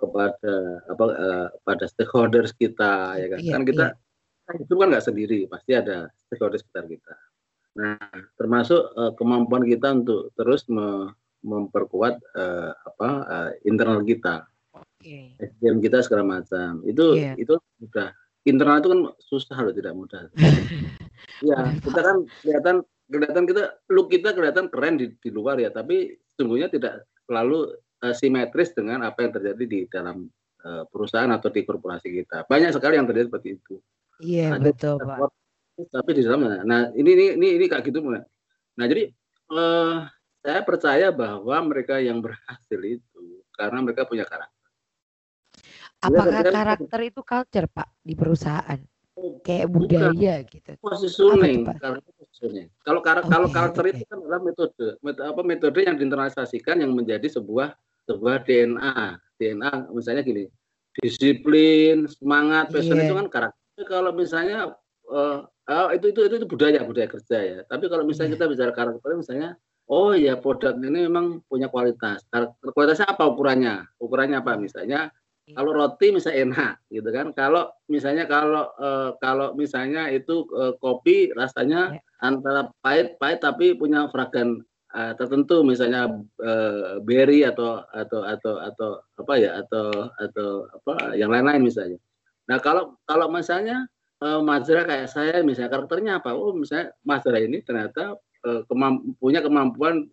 [0.00, 0.54] kepada
[0.90, 3.38] apa uh, pada stakeholders kita ya kan.
[3.42, 4.62] Yeah, kan kita yeah.
[4.62, 7.14] itu kan nggak sendiri, pasti ada stakeholders sekitar kita.
[7.76, 8.00] Nah,
[8.40, 11.12] termasuk uh, kemampuan kita untuk terus me
[11.46, 14.48] memperkuat uh, apa uh, internal kita.
[14.74, 15.38] Okay.
[15.38, 16.82] SDM kita segala macam.
[16.82, 17.38] Itu yeah.
[17.38, 18.10] itu sudah
[18.46, 20.22] internal itu kan susah loh tidak mudah.
[21.36, 22.76] Iya, kita kan kelihatan
[23.12, 28.14] kelihatan kita look kita kelihatan keren di, di luar ya, tapi sesungguhnya tidak selalu uh,
[28.16, 30.28] simetris dengan apa yang terjadi di dalam
[30.64, 32.48] eh, perusahaan atau di korporasi kita.
[32.48, 33.74] Banyak sekali yang terjadi seperti itu.
[34.24, 35.16] Iya, Ada betul, Pak.
[35.16, 35.30] keluar,
[35.76, 38.24] Tapi di dalam, nah ini ini ini, ini kayak gitu mulai.
[38.80, 39.12] Nah jadi
[39.52, 39.96] eh,
[40.40, 44.55] saya percaya bahwa mereka yang berhasil itu karena mereka punya karakter.
[46.02, 48.80] Apakah tapi kan- karakter itu culture, Pak, di perusahaan?
[49.40, 50.12] Kayak Bukan.
[50.12, 50.70] budaya gitu.
[50.76, 52.00] positioning Apa Pak?
[52.84, 53.92] Kalau kar- kalau karakter oke.
[53.96, 57.72] itu kan adalah metode, Met- apa metode yang diinternalisasikan yang menjadi sebuah
[58.04, 59.16] sebuah DNA.
[59.40, 60.44] DNA misalnya gini,
[60.94, 63.08] disiplin, semangat, passion Iya.
[63.08, 63.82] itu kan karakter.
[63.88, 67.58] Kalau misalnya eh, oh, itu, itu itu itu budaya budaya kerja ya.
[67.64, 68.36] Tapi kalau misalnya Iya.
[68.36, 69.56] kita bicara karakter misalnya
[69.86, 72.26] Oh ya produk ini memang punya kualitas.
[72.58, 73.86] Kualitasnya apa ukurannya?
[74.02, 74.58] Ukurannya apa?
[74.58, 75.14] Misalnya Iya.
[75.54, 77.26] Kalau roti misalnya enak gitu kan.
[77.30, 82.00] Kalau misalnya kalau eh, kalau misalnya itu eh, kopi rasanya Ya.
[82.18, 86.10] antara pahit-pahit tapi punya fragan eh, tertentu misalnya
[87.06, 92.00] berry atau atau atau atau apa ya atau atau apa yang lain-lain misalnya.
[92.50, 96.32] Nah, kalau kalau misalnya Mazda kayak saya misalnya karakternya apa?
[96.32, 98.16] Oh, misalnya Mazda ini ternyata
[98.48, 100.08] eh, kemam- punya kemampuan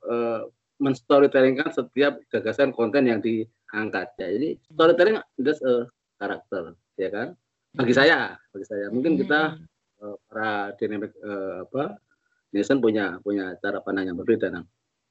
[0.78, 4.28] menstorytellingkan setiap gagasan konten yang diangkat ya.
[4.34, 5.86] Jadi storytelling itu eh,
[6.18, 6.64] karakter,
[6.98, 7.28] ya kan?
[7.74, 8.90] Bagi saya, bagi saya.
[8.90, 9.66] Mungkin kita Hmm.
[10.04, 11.98] eh, para dynamic eh, apa
[12.52, 14.50] nation punya punya cara pandang yang berbeda.
[14.50, 14.64] Nah,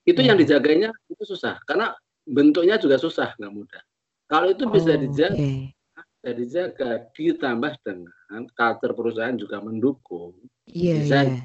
[0.05, 0.43] itu yang Ya.
[0.47, 1.91] dijaganya itu susah karena
[2.23, 3.83] bentuknya juga susah, nggak mudah.
[4.31, 5.75] Kalau itu bisa Oh, dijaga, oke.
[5.99, 10.39] bisa dijaga ditambah dengan culture perusahaan juga mendukung.
[10.71, 11.43] Iya, bisa iya.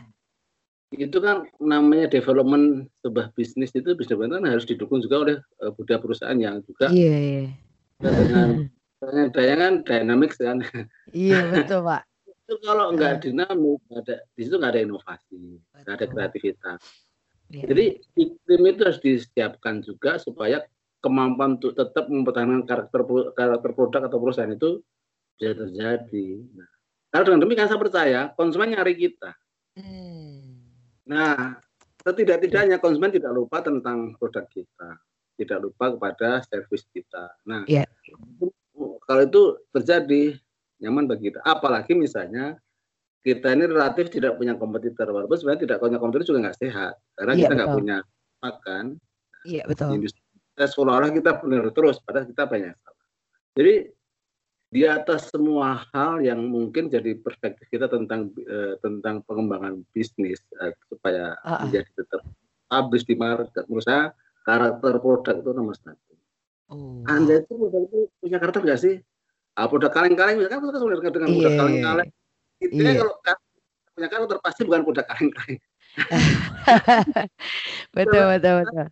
[0.93, 5.99] Itu kan namanya development sebuah bisnis itu bisa benar harus didukung juga oleh eh, budaya
[5.99, 7.45] perusahaan yang juga Iya, iya.
[7.99, 8.49] dengan
[9.03, 10.57] dengan daya kan dynamic kan.
[11.11, 12.01] Iya, betul, Pak.
[12.47, 16.81] itu kalau nggak dinamik, nggak ada di situ nggak ada inovasi, nggak ada kreativitas.
[17.51, 17.63] Iya.
[17.67, 20.63] Jadi iklim itu harus disiapkan juga supaya
[21.03, 23.01] kemampuan untuk tetap mempertahankan karakter
[23.35, 24.79] karakter produk atau perusahaan itu
[25.35, 26.27] bisa terjadi.
[26.55, 26.69] Nah,
[27.11, 29.35] kalau dengan demikian saya percaya konsumen nyari kita.
[29.75, 30.16] Hmm.
[31.07, 31.55] Nah,
[32.03, 34.99] setidak-tidaknya konsumen tidak lupa tentang produk kita,
[35.39, 37.31] tidak lupa kepada servis kita.
[37.47, 37.87] Nah, Iya.
[39.07, 40.35] kalau itu terjadi
[40.83, 41.39] nyaman bagi kita.
[41.47, 42.59] Apalagi misalnya
[43.23, 47.33] kita ini relatif tidak punya kompetitor, walaupun sebenarnya tidak punya kompetitor juga nggak sehat, karena
[47.33, 47.97] Iya, kita nggak punya
[48.43, 48.83] makan
[49.47, 49.95] Iya, betul.
[49.95, 50.21] industri.
[50.57, 53.05] Seolah-olah kita benar terus, padahal kita banyak salah.
[53.55, 53.73] Jadi
[54.67, 60.75] di atas semua hal yang mungkin jadi perspektif kita tentang eh, tentang pengembangan bisnis eh,
[60.91, 61.59] supaya Ah, ah.
[61.63, 62.21] menjadi tetap
[62.67, 64.11] habis di market, menurut saya
[64.43, 66.13] karakter produk itu nomor satu.
[66.67, 66.99] Oh.
[67.07, 68.95] Anda itu produk itu punya karakter nggak sih?
[69.55, 71.59] Ah, produk kaleng-kaleng, misalkan kita sudah dengan produk Iya.
[71.63, 72.09] kaleng-kaleng.
[72.59, 72.93] Itu Iya.
[72.99, 73.43] kalau ka-
[73.95, 75.59] punya karakter pasti bukan produk kaleng-kaleng.
[77.95, 78.85] betul, betul, betul.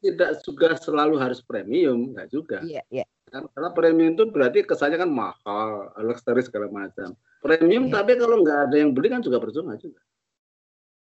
[0.00, 2.62] Tidak juga selalu harus premium, nggak juga.
[2.62, 3.04] Iya, iya.
[3.04, 3.17] Kan?
[3.30, 7.14] Karena premium itu berarti kesannya kan mahal, luxury segala macam.
[7.38, 8.02] Premium Iya.
[8.02, 10.02] tapi kalau nggak ada yang beli kan juga percuma juga.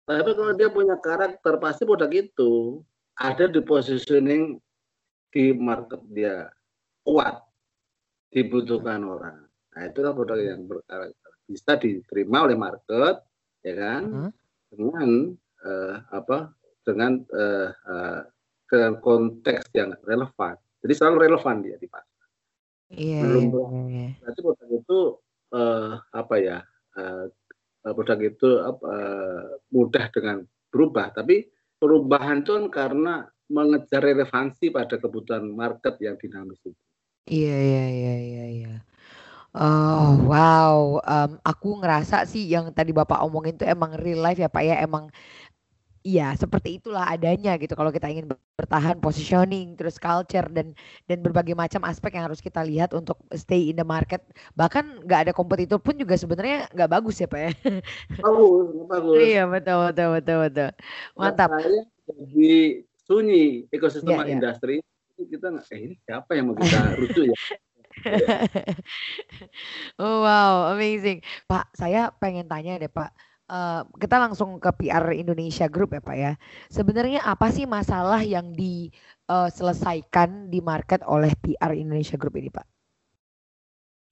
[0.08, 2.80] Tapi kalau dia punya karakter pasti produk itu
[3.20, 4.56] ada di positioning
[5.32, 6.48] di market dia
[7.04, 7.44] kuat,
[8.32, 9.44] dibutuhkan orang.
[9.76, 13.24] Nah itulah produk yang berkarakter bisa diterima oleh market,
[13.64, 14.04] ya kan?
[14.08, 14.32] Hmm.
[14.72, 15.10] Dengan
[15.64, 16.56] eh, apa?
[16.88, 18.22] Dengan eh, eh,
[18.68, 20.56] dengan konteks yang relevan.
[20.84, 22.07] Jadi selalu relevan dia di pasar.
[22.92, 23.68] Iya, Belum iya, belum.
[23.68, 24.08] iya, iya.
[24.22, 25.00] Berarti produk itu
[25.56, 26.58] eh, apa ya?
[26.98, 27.26] eh,
[27.96, 30.38] produk itu apa, eh, mudah dengan
[30.72, 31.48] berubah, tapi
[31.80, 33.14] perubahan itu kan karena
[33.48, 36.76] mengejar relevansi pada kebutuhan market yang dinamis itu.
[37.28, 38.74] Iya, iya, iya, iya, iya.
[39.58, 41.02] Oh, wow.
[41.04, 44.76] Em, aku ngerasa sih yang tadi Bapak omongin itu emang real life ya, Pak ya.
[44.84, 45.10] Emang
[46.08, 50.72] iya, seperti itulah adanya gitu kalau kita ingin bertahan positioning, terus culture dan
[51.04, 54.24] dan berbagai macam aspek yang harus kita lihat untuk stay in the market.
[54.56, 57.52] Bahkan nggak ada kompetitor pun juga sebenarnya nggak bagus ya, Pak ya.
[58.24, 59.16] Bagus, bagus.
[59.20, 60.70] Iya, betul, betul, betul, betul.
[61.20, 61.50] Mantap.
[61.60, 62.56] Saya jadi
[63.04, 64.32] sunyi ekosistem Iya, iya.
[64.40, 64.76] industri
[65.18, 67.36] kita nggak, eh ini siapa yang mau kita rujuk ya?
[69.98, 71.26] Oh, wow, amazing.
[71.50, 73.10] Pak, saya pengen tanya deh, Pak.
[73.48, 76.36] Eh, kita langsung ke PR Indonesia Group ya, Pak ya.
[76.68, 82.68] Sebenarnya apa sih masalah yang diselesaikan di market oleh PR Indonesia Group ini, Pak?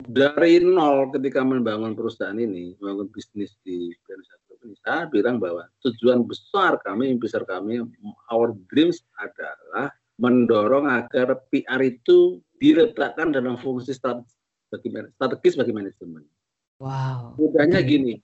[0.08, 5.68] Dari nol ketika membangun perusahaan ini, membangun bisnis di Indonesia Group ini, saya bilang bahwa
[5.84, 7.84] tujuan besar kami, besar kami,
[8.32, 14.40] our dreams adalah mendorong agar PR itu diletakkan dalam fungsi strategis
[14.72, 16.24] bagi, man- strategis bagi manajemen.
[16.80, 17.36] Wow.
[17.36, 17.92] Mudahnya Oke.
[17.92, 18.16] gini,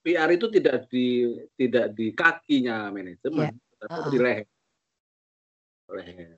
[0.00, 1.28] PR itu tidak di
[1.60, 4.08] tidak di kakinya manajemen, tapi Uh-uh.
[4.12, 4.46] di leher.
[5.90, 6.36] Leher.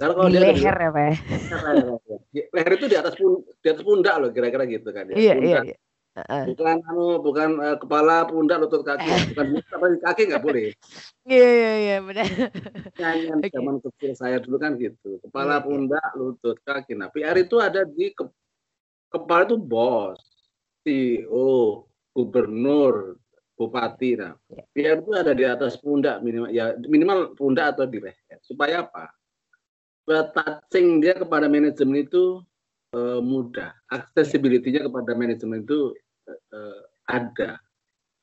[0.00, 1.08] Karena kalau Di dia ada leher ya, Pak
[2.56, 5.14] leher, itu di atas pun di atas pundak loh kira-kira gitu kan ya.
[5.18, 5.76] Iya, iya, iya.
[6.10, 6.42] Heeh.
[6.50, 10.64] Bukan anu, bukan eh, kepala, pundak, lutut, kaki, bukan apa kaki nggak boleh.
[11.30, 12.26] Iya, iya, iya, benar.
[12.98, 13.54] Nyanyian Oke.
[13.54, 15.20] zaman kecil saya dulu kan gitu.
[15.20, 15.62] Iya, Kepala, iya.
[15.62, 16.98] pundak, lutut, kaki.
[16.98, 18.34] Nah, PR itu ada di ke-
[19.12, 20.18] kepala itu bos,
[20.82, 23.16] CEO, gubernur,
[23.60, 24.16] bupati.
[24.16, 24.64] Nah, Iya.
[24.72, 28.38] PR itu ada di atas pundak minimal ya minimal pundak atau di leher.
[28.40, 29.12] Supaya apa?
[30.10, 32.42] Touching dia kepada manajemen itu
[32.96, 33.70] eh, mudah.
[33.92, 35.94] Accessibility-nya kepada manajemen itu
[36.26, 37.60] eh, ada.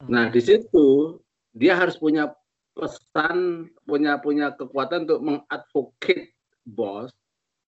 [0.10, 1.18] Nah, di situ
[1.56, 2.34] dia harus punya
[2.78, 6.36] pesan, punya punya kekuatan untuk mengadvocate
[6.68, 7.10] bos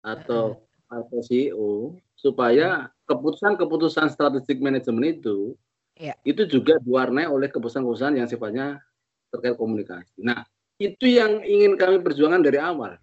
[0.01, 5.53] atau atau CEO supaya keputusan-keputusan strategic manajemen itu
[5.95, 6.13] Iya.
[6.27, 8.83] itu juga diwarnai oleh keputusan-keputusan yang sifatnya
[9.31, 10.19] terkait komunikasi.
[10.19, 10.43] Nah,
[10.75, 12.99] itu yang ingin kami perjuangkan dari awal.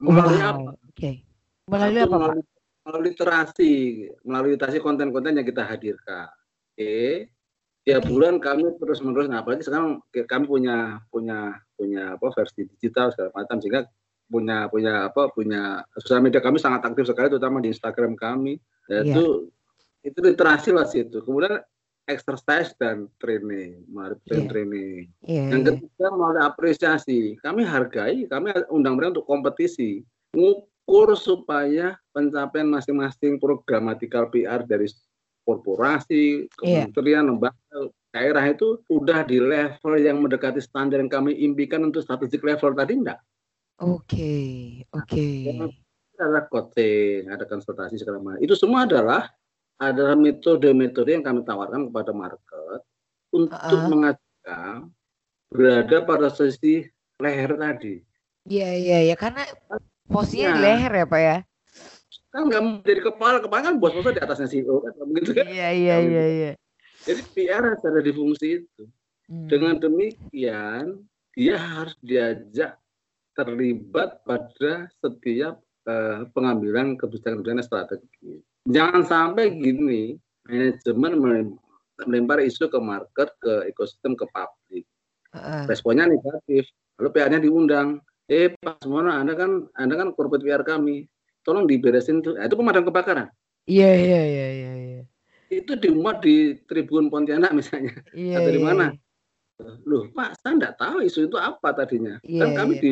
[0.00, 0.72] Melalui apa?
[0.72, 1.10] Wow, oke.
[1.68, 2.44] Melalui Satu, apa, melalui,
[2.88, 3.72] melalui literasi,
[4.24, 6.32] melalui literasi konten-konten yang kita hadirkan.
[6.72, 7.28] Oke.
[7.84, 8.10] Tiap Oke.
[8.10, 13.30] bulan kami terus menerus, nah apalagi sekarang kami punya punya punya apa versi digital segala
[13.36, 13.86] macam sehingga
[14.26, 18.58] punya punya apa punya sosial media kami sangat aktif sekali terutama di Instagram kami
[18.90, 19.14] Iya.
[19.14, 19.24] yaitu
[20.02, 21.62] itu literasi lah situ kemudian
[22.06, 23.82] exercise dan training
[24.26, 24.50] train Iya.
[24.50, 24.94] training
[25.26, 25.70] Iya, yang iya.
[25.74, 27.20] ketiga melalui apresiasi.
[27.42, 30.06] Kami hargai, kami undang mereka untuk kompetisi.
[30.32, 34.86] Ngukur supaya pencapaian masing-masing programatikal PR dari
[35.42, 36.90] korporasi, Iya.
[36.90, 42.42] kementerian, lembaga, daerah itu udah di level yang mendekati standar yang kami impikan untuk strategic
[42.42, 43.20] level tadi enggak.
[43.82, 44.34] Oke,
[44.90, 45.26] oke.
[46.16, 48.40] Ada coaching, ada konsultasi segala macam.
[48.40, 49.28] Itu semua adalah
[49.76, 52.80] adalah metode-metode yang kami tawarkan kepada market
[53.32, 53.88] untuk Uh-uh.
[53.92, 54.88] mengajarkan
[55.52, 56.88] berada pada sisi
[57.20, 58.00] leher tadi.
[58.46, 59.14] Iya, iya, iya.
[59.18, 59.44] Karena
[60.08, 60.64] posisinya di Iya.
[60.64, 61.36] leher ya, Pak ya?
[62.32, 65.46] Kan nggak mau jadi kepala, kepala kan bos-bosnya di atasnya CEO kan, begitu kan?
[65.48, 66.52] Iya, iya, iya, iya.
[67.06, 68.82] Jadi PR harus ada di fungsi itu.
[69.26, 69.48] Hmm.
[69.50, 71.02] Dengan demikian,
[71.34, 72.78] dia harus diajak
[73.36, 78.42] terlibat pada setiap eh, pengambilan kebijakan-kebijakan strategis.
[78.66, 81.58] Jangan sampai gini, manajemen melem-
[82.04, 84.84] melempar isu ke market, ke ekosistem, ke publik.
[85.32, 85.62] Heeh.
[85.70, 86.66] Responnya negatif.
[86.98, 88.02] Lalu PR-nya diundang.
[88.26, 91.06] Eh Pak Semono, Anda kan Anda kan corporate PR kami.
[91.46, 92.34] Tolong diberesin tuh.
[92.34, 93.30] Nah, itu pemadam kebakaran.
[93.70, 95.02] Iya, iya, iya, iya, iya.
[95.46, 97.94] Itu dimuat di Tribun Pontianak misalnya.
[98.10, 98.86] Iya, Atau di iya, mana?
[98.90, 99.04] iya.
[99.86, 102.18] Loh, Pak, saya nggak tahu isu itu apa tadinya.
[102.26, 102.82] Iya, kan kami iya.
[102.82, 102.90] di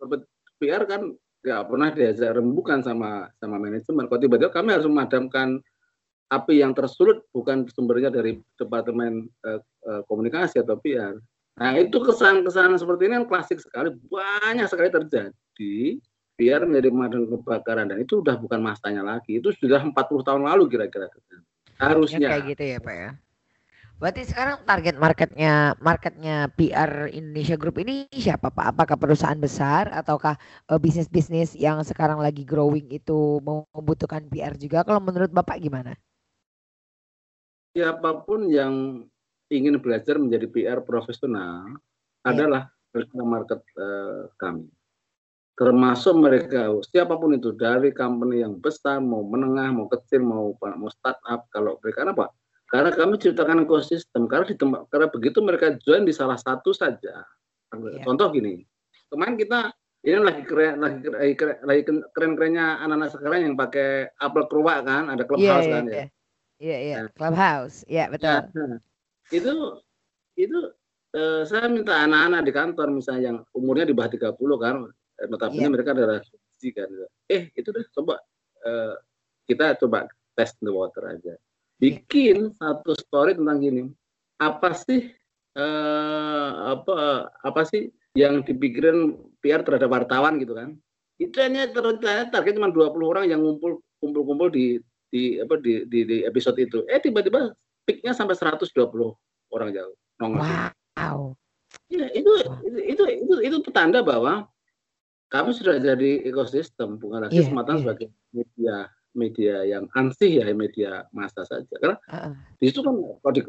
[0.00, 1.02] corporate PR kan
[1.42, 4.06] nggak pernah diajak rembukan sama sama manajemen.
[4.06, 5.58] Kalau tiba-tiba kami harus memadamkan
[6.32, 11.18] api yang tersulut bukan sumbernya dari departemen eh, eh, komunikasi atau PR.
[11.60, 16.00] Nah itu kesan-kesan seperti ini kan klasik sekali, banyak sekali terjadi.
[16.40, 19.36] PR menjadi pemadam kebakaran dan itu udah bukan masanya lagi.
[19.36, 21.12] Itu sudah 40 tahun lalu kira-kira.
[21.12, 21.38] Ya,
[21.76, 22.28] Harusnya.
[22.32, 23.10] kayak gitu ya, Pak ya.
[24.02, 28.74] Berarti sekarang target marketnya marketnya PR Indonesia Group ini siapa Pak?
[28.74, 30.34] Apakah perusahaan besar ataukah
[30.66, 34.82] eh, bisnis-bisnis yang sekarang lagi growing itu membutuhkan PR juga?
[34.82, 35.94] Kalau menurut Bapak gimana?
[37.72, 39.04] siapa pun yang
[39.48, 41.72] ingin belajar menjadi PR profesional
[42.24, 44.68] adalah target market eh, kami.
[45.52, 50.88] Termasuk mereka, siapa pun itu dari company yang besar, mau menengah, mau kecil, mau mau
[50.88, 51.44] startup.
[51.52, 52.32] Kalau mereka apa?
[52.72, 54.24] Karena kami ciptakan ekosistem.
[54.24, 57.20] Karena di tempat, karena begitu mereka join di salah satu saja.
[57.76, 58.00] Iya.
[58.00, 58.64] Contoh gini,
[59.12, 61.82] kemarin kita ini lagi keren, lagi lagi keren, lagi
[62.16, 65.92] keren-kerennya anak-anak sekarang yang pakai apel keruak kan, ada Iya, clubhouse iya, kan ya.
[65.92, 66.06] iya.
[66.62, 66.96] Iya, iya.
[66.96, 67.10] Nah.
[67.12, 67.76] Clubhouse.
[67.84, 68.38] Iya, betul.
[68.56, 68.78] Nah,
[69.28, 69.52] itu
[70.40, 70.58] itu
[71.12, 74.76] eh, saya minta anak-anak di kantor misalnya yang umurnya di bawah 30 kan,
[75.20, 75.68] eh, notabene Iya.
[75.68, 76.24] mereka adalah
[76.72, 76.88] kan.
[77.28, 78.16] Eh, itu deh coba
[78.64, 78.94] eh,
[79.44, 81.36] kita coba test the water aja.
[81.82, 83.82] Bikin satu story tentang gini.
[84.38, 85.10] Apa sih
[85.58, 90.78] eh, apa apa sih yang dipikirin PR terhadap wartawan gitu kan?
[91.18, 94.78] Itu hanya ternyata target cuma 20 orang yang ngumpul kumpul-kumpul di
[95.10, 96.86] di apa di, di, di episode itu.
[96.86, 97.50] Eh tiba-tiba
[97.82, 98.70] peaknya sampai 120
[99.50, 99.94] orang jauh.
[100.22, 100.46] nongol.
[100.94, 101.34] Wow.
[101.90, 102.30] Ya, itu,
[102.62, 104.46] itu itu itu itu petanda bahwa
[105.32, 107.80] kami sudah jadi ekosistem bukan lagi Iya, semata iya.
[107.80, 108.76] sebagai media
[109.12, 111.74] media yang ansih ya media massa saja.
[111.80, 112.32] Karena Heeh.
[112.60, 113.42] di situ kan kalau di,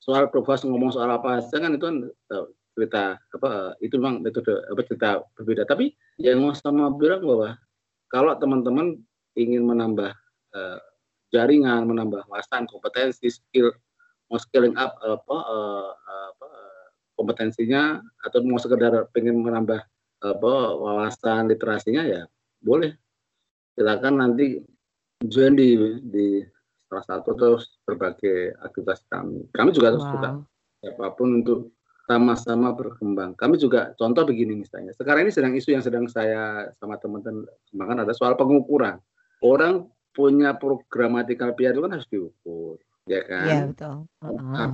[0.00, 4.52] soal profas ngomong soal apa saja kan itu kan eh, cerita apa itu memang metode
[4.68, 5.68] apa cerita berbeda.
[5.68, 7.56] Tapi yang mau sama bilang bahwa
[8.10, 8.96] kalau teman-teman
[9.36, 10.12] ingin menambah
[10.56, 10.78] eh,
[11.30, 13.70] jaringan, menambah wawasan, kompetensi, skill,
[14.32, 15.90] mau scaling up apa, eh,
[16.32, 16.48] apa
[17.20, 19.84] kompetensinya atau mau sekedar pengen menambah
[20.20, 22.22] apa wawasan literasinya ya
[22.60, 22.92] boleh
[23.76, 24.60] silakan nanti
[25.24, 26.40] join di di
[26.88, 27.52] salah satu atau
[27.86, 29.46] berbagai aktivitas kami.
[29.54, 30.42] Kami juga terus wow.
[30.80, 31.70] siapa pun untuk
[32.10, 33.38] sama-sama berkembang.
[33.38, 34.90] Kami juga contoh begini misalnya.
[34.98, 38.98] Sekarang ini sedang isu yang sedang saya sama teman-teman kembangkan ada soal pengukuran.
[39.38, 43.46] Orang punya programatikal PR itu kan harus diukur, ya kan?
[43.46, 43.94] Iya betul.
[44.18, 44.70] Uh -huh.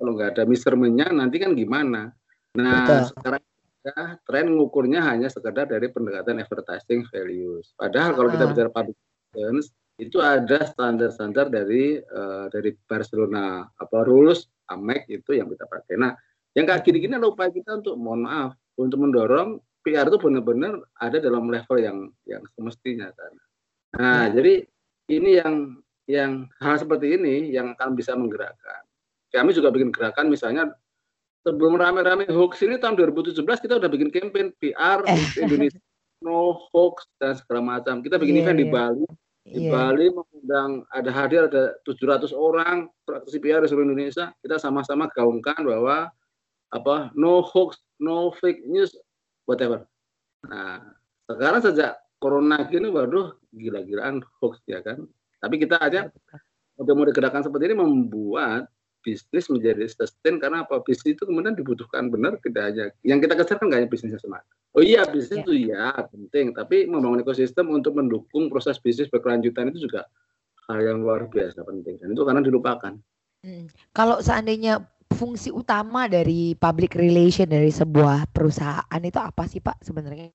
[0.00, 2.16] kalau nggak ada measurementnya nanti kan gimana?
[2.56, 3.12] Nah betul.
[3.12, 3.42] sekarang
[3.84, 7.76] ya, tren ngukurnya hanya sekedar dari pendekatan advertising values.
[7.76, 8.96] Padahal kalau kita bicara public
[9.34, 15.94] relations itu ada standar-standar dari uh, dari Barcelona apa rules AMEC itu yang kita pakai.
[15.98, 16.14] Nah
[16.54, 21.20] yang kayak gini-gini adalah upaya kita untuk mohon maaf untuk mendorong PR itu benar-benar ada
[21.20, 23.32] dalam level yang yang semestinya kan.
[23.94, 24.40] Nah, ya.
[24.40, 24.54] jadi
[25.12, 25.54] ini yang
[26.08, 28.82] yang hal seperti ini yang akan bisa menggerakkan.
[29.28, 30.72] Kami juga bikin gerakan misalnya
[31.44, 35.04] sebelum rame-rame hoax ini tahun 2017 kita udah bikin campaign PR.
[35.44, 35.80] Indonesia
[36.24, 38.00] no hoax dan segala macam.
[38.00, 38.64] Kita bikin yeah, event yeah.
[38.64, 38.74] di iya.
[38.74, 39.06] Bali.
[39.44, 39.76] Di yeah.
[39.76, 44.32] Bali mengundang ada hadir ada 700 orang praktisi PR di seluruh Indonesia.
[44.40, 46.08] Kita sama-sama gaungkan bahwa
[46.72, 48.96] apa no hoax, no fake news,
[49.44, 49.84] whatever.
[50.48, 50.80] Nah,
[51.28, 55.04] sekarang sejak corona gini, waduh gila-gilaan hoax ya kan.
[55.44, 56.08] Tapi kita aja
[56.80, 58.64] untuk mau gerakan seperti ini membuat
[59.04, 63.60] bisnis menjadi sustain karena apa bisnis itu kemudian dibutuhkan benar tidak hanya yang kita kejar
[63.60, 65.42] kan nggak hanya bisnisnya semata oh iya bisnis ya.
[65.44, 70.08] itu ya penting tapi membangun ekosistem untuk mendukung proses bisnis berkelanjutan itu juga
[70.72, 72.92] hal yang luar biasa penting dan itu karena dilupakan
[73.44, 73.68] hmm.
[73.92, 74.80] kalau seandainya
[75.14, 80.34] fungsi utama dari public relation dari sebuah perusahaan itu apa sih Pak sebenarnya?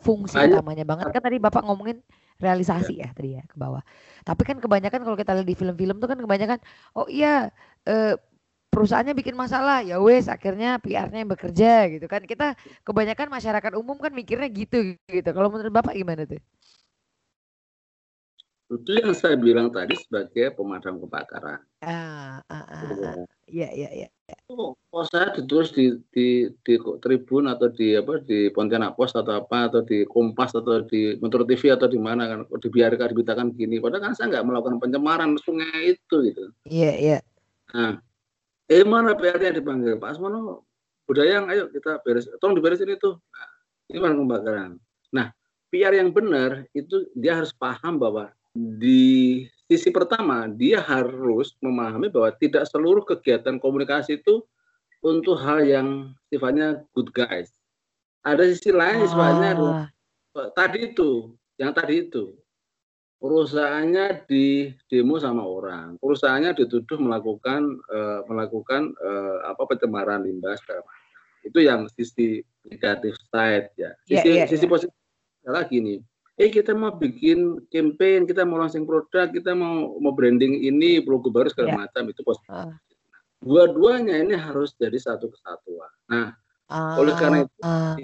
[0.00, 0.58] Fungsi Banyak.
[0.58, 2.02] utamanya banget kan tadi Bapak ngomongin
[2.40, 3.08] realisasi ya.
[3.08, 3.84] ya tadi ya ke bawah.
[4.24, 6.58] Tapi kan kebanyakan kalau kita lihat di film-film tuh kan kebanyakan
[6.96, 7.52] oh iya
[7.86, 8.14] eh,
[8.70, 12.22] perusahaannya bikin masalah ya wes akhirnya PR-nya yang bekerja gitu kan.
[12.24, 12.54] Kita
[12.86, 15.30] kebanyakan masyarakat umum kan mikirnya gitu gitu.
[15.30, 16.40] Kalau menurut Bapak gimana tuh?
[18.70, 21.58] Itu yang saya bilang tadi sebagai pemadam kebakaran.
[21.82, 23.26] Ah, ah, ah, ah.
[23.50, 24.08] Iya, iya, iya.
[24.46, 29.42] Oh, oh, saya ditulis di, di di Tribun atau di apa di Pontianak Post atau
[29.42, 33.82] apa atau di Kompas atau di Metro TV atau di mana kan dibiarkan diberitakan gini.
[33.82, 36.54] Padahal kan saya nggak melakukan pencemaran sungai itu gitu.
[36.70, 37.18] Iya, iya.
[37.74, 37.98] Nah,
[38.66, 39.98] eh mana PR-nya dipanggil?
[39.98, 40.66] Pak Asmono
[41.06, 42.30] budaya ayo kita beres.
[42.38, 43.18] Tolong diberesin itu.
[43.18, 43.50] Nah,
[43.90, 44.72] ini mana kebakaran
[45.10, 45.34] nah
[45.74, 52.30] PR yang benar itu dia harus paham bahwa di sisi pertama dia harus memahami bahwa
[52.38, 54.42] tidak seluruh kegiatan komunikasi itu
[55.02, 55.88] untuk hal yang
[56.28, 57.54] sifatnya good guys.
[58.26, 59.08] Ada sisi lain oh.
[59.08, 59.50] sifatnya
[60.52, 62.34] tadi itu, yang tadi itu
[63.20, 70.82] perusahaannya di demo sama orang, perusahaannya dituduh melakukan uh, melakukan uh, apa pencemaran limbah segala
[71.40, 73.92] Itu yang sisi negatif side ya.
[74.04, 74.72] Sisi yeah, yeah, sisi yeah.
[74.72, 74.96] positif
[75.44, 76.00] adalah gini
[76.40, 81.28] eh kita mau bikin campaign, kita mau launching produk, kita mau mau branding ini, logo
[81.28, 81.78] baru segala yeah.
[81.84, 82.48] macam itu positif.
[82.48, 82.72] Uh.
[83.44, 85.92] Dua-duanya ini harus jadi satu kesatuan.
[86.08, 86.32] Nah,
[86.72, 86.96] uh.
[86.96, 87.96] oleh karena itu uh.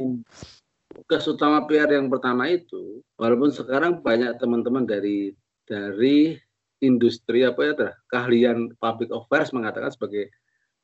[0.97, 5.37] Tugas utama PR yang pertama itu, walaupun sekarang banyak teman-teman dari
[5.69, 6.41] dari
[6.81, 7.73] industri apa ya
[8.13, 10.33] keahlian public affairs mengatakan sebagai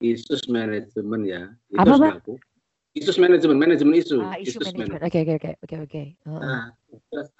[0.02, 2.40] isus manajemen ya itu apa, harus
[2.92, 4.20] isu manajemen, manajemen isu.
[4.20, 5.00] Ah, isu manajemen.
[5.00, 6.02] Oke, oke, oke, oke, oke.
[6.28, 6.76] Nah,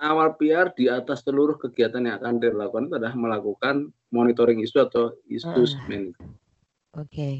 [0.01, 5.13] awal PR di atas seluruh kegiatan yang akan dilakukan itu adalah melakukan monitoring isu atau
[5.29, 5.53] isu uh.
[5.53, 6.17] manajemen.
[6.97, 7.09] Oke.
[7.13, 7.35] Okay.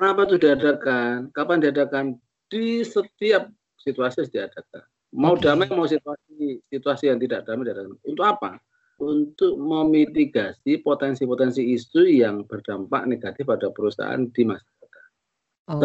[0.00, 1.28] Kenapa itu diadakan?
[1.36, 2.04] Kapan diadakan?
[2.48, 4.84] Di setiap situasi diadakan.
[5.16, 7.98] Mau damai, mau situasi situasi yang tidak damai diadakan.
[8.06, 8.60] Untuk apa?
[9.00, 15.06] Untuk memitigasi potensi-potensi isu yang berdampak negatif pada perusahaan di masyarakat.
[15.72, 15.80] Oh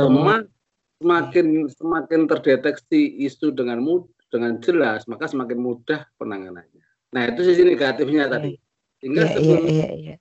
[0.95, 6.83] semakin semakin terdeteksi isu dengan mudah dengan jelas maka semakin mudah penanganannya.
[7.15, 8.57] Nah itu sisi negatifnya tadi.
[8.99, 10.17] Sehingga yeah, sebelum yeah, yeah,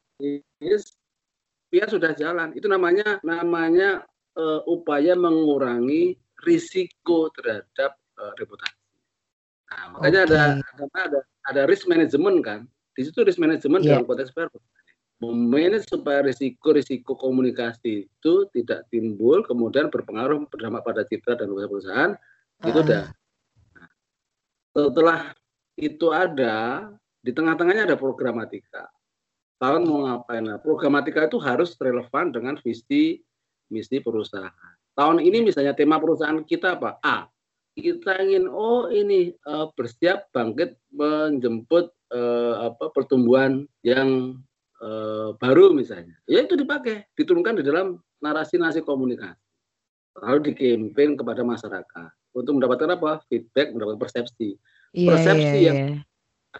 [0.63, 0.81] yeah.
[1.71, 4.07] biar sudah jalan itu namanya namanya
[4.39, 8.75] uh, upaya mengurangi risiko terhadap uh, reputasi.
[9.70, 10.35] Nah, makanya okay.
[10.35, 12.61] ada, ada ada ada risk management kan.
[12.94, 13.99] Di situ risk management yeah.
[13.99, 14.35] dalam konteks
[15.23, 22.66] memanage supaya risiko-risiko komunikasi itu tidak timbul kemudian berpengaruh berdampak pada citra dan perusahaan uh.
[22.66, 23.09] itu nah,
[24.75, 25.21] setelah
[25.79, 26.88] itu ada
[27.23, 28.90] di tengah-tengahnya ada programatika
[29.63, 33.23] tahun mau ngapain nah, programatika itu harus relevan dengan visi
[33.71, 37.27] misi perusahaan tahun ini misalnya tema perusahaan kita apa A
[37.75, 44.38] kita ingin oh ini uh, bersiap bangkit menjemput uh, apa pertumbuhan yang
[44.85, 49.40] Eh, baru misalnya, ya itu dipakai, diturunkan di dalam narasi-narasi komunikasi.
[50.21, 53.25] Lalu dikempen kepada masyarakat untuk mendapatkan apa?
[53.33, 54.61] Feedback, mendapatkan persepsi.
[54.92, 55.99] Iya, persepsi iya, yang iya.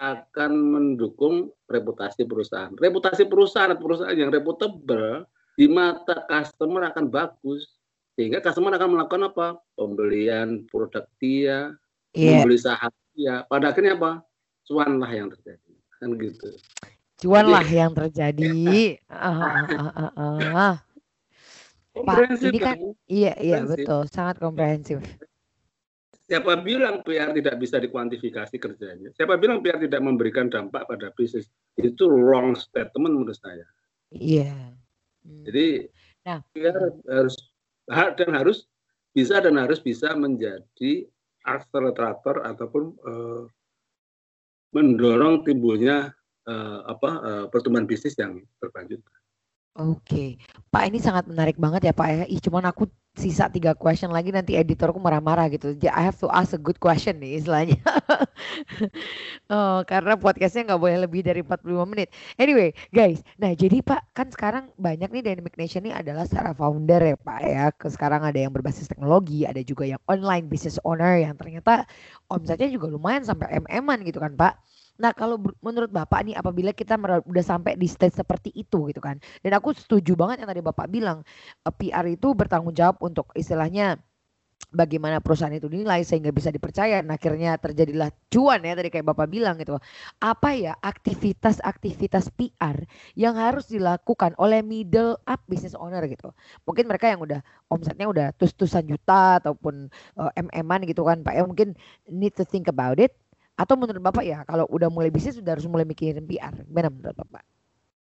[0.01, 2.72] akan mendukung reputasi perusahaan.
[2.72, 7.76] Reputasi perusahaan perusahaan yang reputable di mata customer akan bagus
[8.14, 9.46] sehingga customer akan melakukan apa?
[9.74, 11.74] Pembelian produk dia,
[12.14, 12.42] Iya.
[12.42, 13.42] membeli saham dia.
[13.46, 14.22] Pada akhirnya apa?
[14.64, 15.72] Cuan lah yang terjadi.
[15.98, 16.48] Kan gitu.
[17.20, 18.54] Cuan Jadi- lah yang terjadi.
[19.10, 20.76] Ah, ah, ah, ah, ah, ah.
[21.94, 22.78] Ini kan- kan?
[23.06, 24.98] Iya, iya betul, sangat komprehensif.
[26.24, 29.12] Siapa bilang PR tidak bisa dikuantifikasi kerjanya?
[29.14, 31.46] Siapa bilang PR tidak memberikan dampak pada bisnis?
[31.76, 33.62] Itu wrong statement menurut saya.
[34.10, 34.74] Iya.
[35.22, 35.44] Hmm.
[35.46, 35.86] Jadi
[36.24, 36.40] Nah.
[36.50, 36.74] PR
[37.06, 37.53] harus ha-
[37.89, 38.66] dan harus
[39.14, 41.07] bisa dan harus bisa menjadi
[41.45, 43.45] akselerator ataupun eh,
[44.74, 46.11] mendorong timbulnya
[46.49, 49.01] eh, apa eh, pertumbuhan bisnis yang berlanjut.
[49.75, 50.39] Oke,
[50.70, 52.22] Pak ini sangat menarik banget ya Pak ya.
[52.31, 52.87] Ih, cuman aku
[53.18, 55.75] sisa tiga question lagi nanti editorku marah-marah gitu.
[55.91, 57.83] I have to ask a good question nih istilahnya.
[59.55, 62.14] oh, karena podcastnya nggak boleh lebih dari 45 menit.
[62.39, 67.03] Anyway, guys, nah jadi Pak kan sekarang banyak nih Dynamic Nation ini adalah secara founder
[67.03, 67.66] ya Pak ya.
[67.91, 71.83] Sekarang ada yang berbasis teknologi, ada juga yang online business owner yang ternyata
[72.31, 74.55] omsetnya juga lumayan sampai MM-an gitu kan Pak.
[75.01, 76.95] Nah kalau menurut Bapak nih apabila kita
[77.26, 79.18] udah sampai di stage seperti itu gitu kan.
[79.42, 81.26] Dan aku setuju banget yang tadi Bapak bilang
[81.66, 83.99] eh, PR itu bertanggung jawab untuk istilahnya
[84.74, 89.30] bagaimana perusahaan itu dinilai sehingga bisa dipercaya dan akhirnya terjadilah cuan ya tadi kayak Bapak
[89.30, 89.78] bilang gitu.
[90.18, 92.76] Apa ya aktivitas-aktivitas PR
[93.14, 96.34] yang harus dilakukan oleh middle up business owner gitu.
[96.66, 97.40] Mungkin mereka yang udah
[97.70, 99.88] omsetnya udah tus-tusan juta ataupun
[100.18, 101.78] eh, MM-an gitu kan Pak ya mungkin
[102.11, 103.14] need to think about it
[103.55, 106.55] atau menurut Bapak ya kalau udah mulai bisnis sudah harus mulai mikirin PR.
[106.66, 107.42] Gimana menurut Bapak?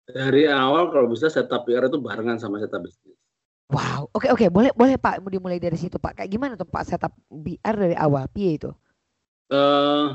[0.07, 3.18] Dari awal kalau bisa setup PR itu barengan sama setup bisnis.
[3.66, 6.22] Wow, oke oke, boleh boleh Pak, mau dimulai dari situ Pak.
[6.22, 8.30] Kayak gimana tuh Pak setup BR dari awal?
[8.30, 8.70] Piye itu?
[9.47, 10.07] eh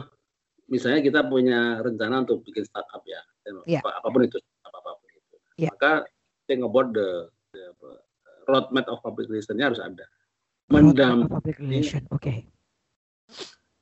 [0.68, 3.20] misalnya kita punya rencana untuk bikin startup ya,
[3.64, 3.80] Iya.
[3.80, 5.36] apa- apa pun itu, apa apa pun itu.
[5.56, 5.72] Iya.
[5.72, 6.04] Maka
[6.48, 7.72] think about the, the
[8.48, 10.04] roadmap of public relation-nya harus ada.
[10.68, 12.44] Roadmap Mendam, of Public relation, oke.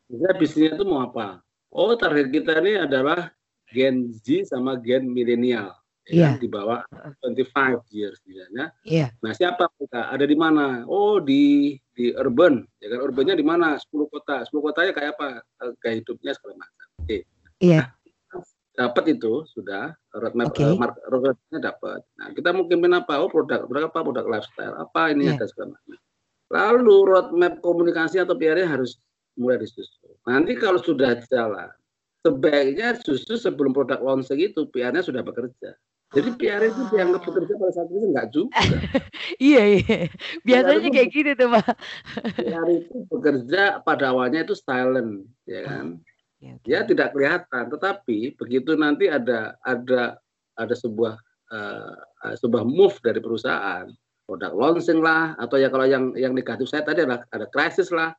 [0.10, 1.40] Misalnya bisnisnya itu mau apa?
[1.70, 3.30] Oh target kita ini adalah
[3.70, 5.70] Gen Z sama Gen milenial,
[6.04, 6.42] ya, Iya.
[6.42, 6.82] di bawah
[7.22, 8.74] 25 years misalnya.
[8.82, 10.10] Iya, Nah siapa kita?
[10.10, 10.82] Ada di mana?
[10.90, 13.00] Oh di di urban, ya kan?
[13.06, 13.78] Urbannya di mana?
[13.78, 14.42] 10 kota.
[14.42, 15.28] 10 kotanya kayak apa?
[15.62, 16.88] Eh, Kayak hidupnya segala macam.
[17.00, 17.18] Oke.
[17.60, 17.92] iya,
[18.74, 20.64] dapat itu sudah roadmap Oke.
[20.64, 22.00] eh, mark- roadmapnya dapat.
[22.18, 23.22] Nah kita mungkin apa?
[23.22, 24.00] Oh produk produk apa?
[24.02, 25.38] Produk lifestyle apa ini Iya.
[25.38, 25.98] ada segala macam.
[26.50, 28.98] Lalu roadmap komunikasi atau PR-nya harus
[29.40, 30.14] mulai disusun.
[30.28, 31.72] Nanti kalau sudah jalan,
[32.22, 35.80] sebaiknya justru sebelum produk launching itu PR-nya sudah bekerja.
[36.10, 38.58] Jadi PR itu dianggap bekerja pada saat itu enggak juga.
[39.50, 39.98] iya, iya.
[40.42, 41.70] Biasanya kayak gitu tuh Pak.
[42.34, 46.02] PR itu bekerja pada awalnya itu silent, ya kan?
[46.40, 46.66] Oke, oke.
[46.72, 50.16] ya tidak kelihatan tetapi begitu nanti ada ada
[50.56, 51.20] ada sebuah
[51.52, 53.92] eh, sebuah move dari perusahaan
[54.24, 58.16] produk launching lah atau ya kalau yang yang negatif saya tadi adalah ada krisis lah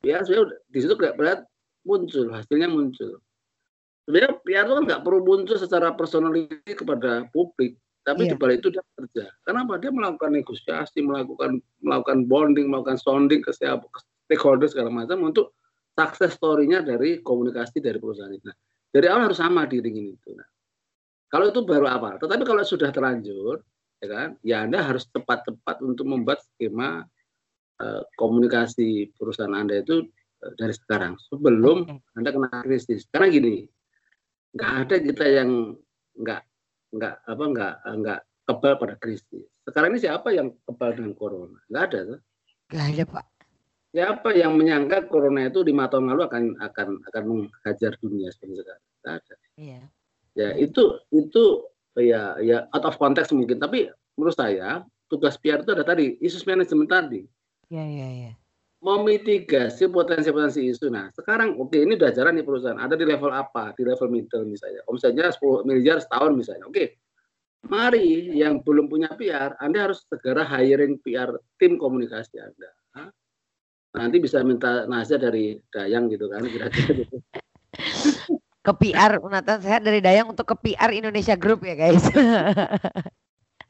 [0.00, 1.44] ya saya udah- di situ berat
[1.84, 3.20] muncul hasilnya muncul
[4.08, 8.32] sebenarnya PR itu kan nggak perlu muncul secara personality kepada publik tapi Iya.
[8.32, 13.50] di balik itu dia bekerja kenapa dia melakukan negosiasi melakukan melakukan bonding melakukan sounding ke
[13.52, 15.54] siapa ke stakeholder segala macam untuk
[15.96, 18.44] success story-nya dari komunikasi dari perusahaan itu.
[18.44, 18.56] Nah,
[18.92, 20.28] dari awal harus sama diringin itu.
[20.36, 20.44] Nah,
[21.32, 22.20] kalau itu baru awal.
[22.20, 23.64] Tetapi kalau sudah terlanjur,
[24.04, 27.08] ya kan, ya Anda harus tepat-tepat untuk membuat skema
[28.16, 30.08] komunikasi perusahaan Anda itu
[30.42, 32.16] eh, dari sekarang sebelum Oke.
[32.16, 33.04] Anda kena krisis.
[33.12, 33.56] Karena gini,
[34.56, 35.50] nggak ada kita yang
[36.16, 36.42] nggak
[36.96, 39.46] nggak apa nggak nggak kebal pada krisis.
[39.66, 41.58] Sekarang ini siapa yang kebal dengan corona?
[41.68, 42.00] Nggak ada.
[42.14, 42.20] Tuh.
[42.66, 43.26] Gak ada Pak.
[43.94, 48.84] Siapa yang menyangka corona itu lima tahun lalu akan akan akan menghajar dunia seperti sekarang?
[49.02, 49.34] Nggak ada.
[49.56, 49.82] Iya.
[50.36, 51.42] Ya itu itu
[51.96, 53.56] ya ya out of context mungkin.
[53.56, 57.22] Tapi menurut saya tugas PR itu ada tadi isu manajemen tadi
[57.70, 58.32] Iya, iya, iya.
[58.76, 60.92] memitigasi potensi-potensi isu.
[60.92, 62.78] Nah sekarang oke ini udah jalan nih perusahaan.
[62.78, 63.74] Ada di level apa?
[63.74, 64.84] Di level middle misalnya.
[64.86, 66.70] Omsetnya 10 miliar setahun misalnya.
[66.70, 67.00] Oke.
[67.66, 72.70] Mari yang belum punya PR, Anda harus segera hiring PR tim komunikasi Anda.
[73.96, 77.16] Nanti bisa minta nasihat dari Dayang gitu kan kira-kira gitu.
[78.66, 82.02] Ke PR Unatan Sehat dari Dayang untuk ke PR Indonesia Group ya guys.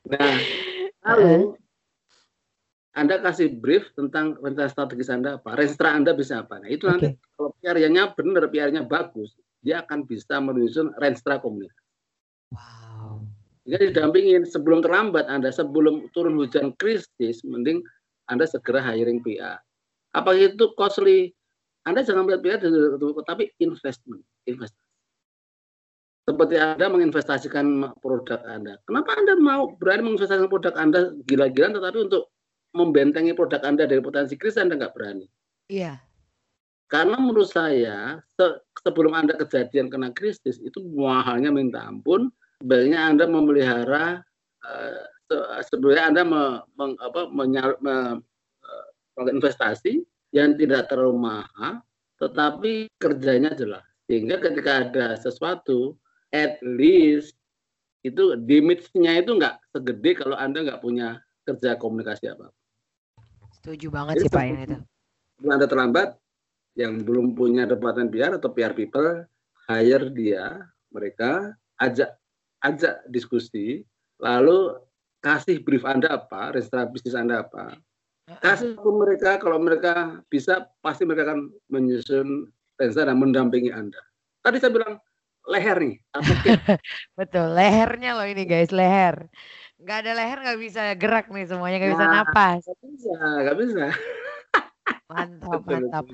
[0.09, 0.32] Nah,
[1.05, 1.53] lalu
[2.97, 6.64] Anda kasih brief tentang rencana strategis Anda apa, renstra Anda bisa apa.
[6.64, 11.84] Nah, itu nanti kalau PR-nya benar, PR-nya bagus, dia akan bisa menyusun renstra komunikasi.
[12.57, 13.20] wow.
[13.66, 17.84] Jadi didampingin sebelum terlambat Anda, sebelum turun hujan krisis, mending
[18.32, 19.61] Anda segera hiring PR.
[20.16, 21.34] Apa itu costly?
[21.84, 22.59] Anda jangan melihat PR
[23.26, 24.86] tapi investment, investasi.
[26.26, 27.66] Seperti Anda menginvestasikan
[28.01, 28.80] produk Anda.
[28.88, 32.34] Kenapa Anda mau berani menginvestasikan produk Anda gila-gilaan tetapi untuk
[32.77, 35.27] membentengi produk Anda dari potensi krisis Anda nggak berani?
[35.72, 35.97] Iya.
[36.87, 38.47] Karena menurut saya se
[38.85, 42.31] sebelum Anda kejadian kena krisis itu mahalnya minta ampun.
[42.62, 44.22] Sebaiknya Anda memelihara
[44.62, 45.05] uh,
[45.66, 46.43] sebelumnya Anda me,
[46.79, 48.22] meng, apa, menyar, me,
[48.62, 51.83] uh, investasi yang tidak terlalu mahal,
[52.22, 53.83] tetapi kerjanya jelas.
[54.07, 55.99] Sehingga ketika ada sesuatu,
[56.31, 57.35] at least
[58.07, 62.55] itu damage-nya itu nggak segede kalau Anda nggak punya kerja komunikasi apa.
[63.67, 64.79] Setuju banget Jadi, sih Pak yang itu.
[65.51, 66.09] Anda terlambat,
[66.79, 69.27] yang belum punya tempatan PR atau PR people,
[69.67, 71.51] hire dia, mereka
[71.83, 72.14] ajak
[72.62, 73.83] ajak diskusi,
[74.23, 74.79] lalu
[75.19, 77.75] kasih brief Anda apa, rencana bisnis Anda apa,
[78.39, 82.47] kasih ke mereka kalau mereka bisa pasti mereka akan menyusun
[82.79, 83.99] rencana dan mendampingi anda.
[84.47, 85.03] Tadi saya bilang
[85.47, 85.97] leher nih
[87.19, 89.31] betul lehernya loh ini guys leher
[89.77, 92.61] nggak ada leher nggak bisa gerak nih semuanya nggak nah, bisa napas.
[92.64, 93.85] nggak bisa nggak bisa.
[95.07, 96.05] Mantap mantap.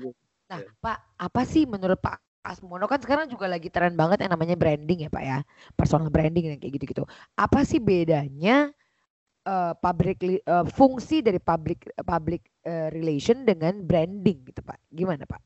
[0.43, 0.69] nah ya.
[0.83, 2.91] pak apa sih menurut pak Asmono?
[2.91, 5.37] Kan sekarang juga lagi tren banget yang namanya branding ya pak ya.
[5.79, 7.07] Personal branding dan kayak gitu-gitu.
[7.39, 8.67] Apa sih bedanya
[9.47, 14.79] uh, public uh, fungsi dari public public uh, relation dengan branding gitu Pak.
[14.91, 15.41] Gimana Pak?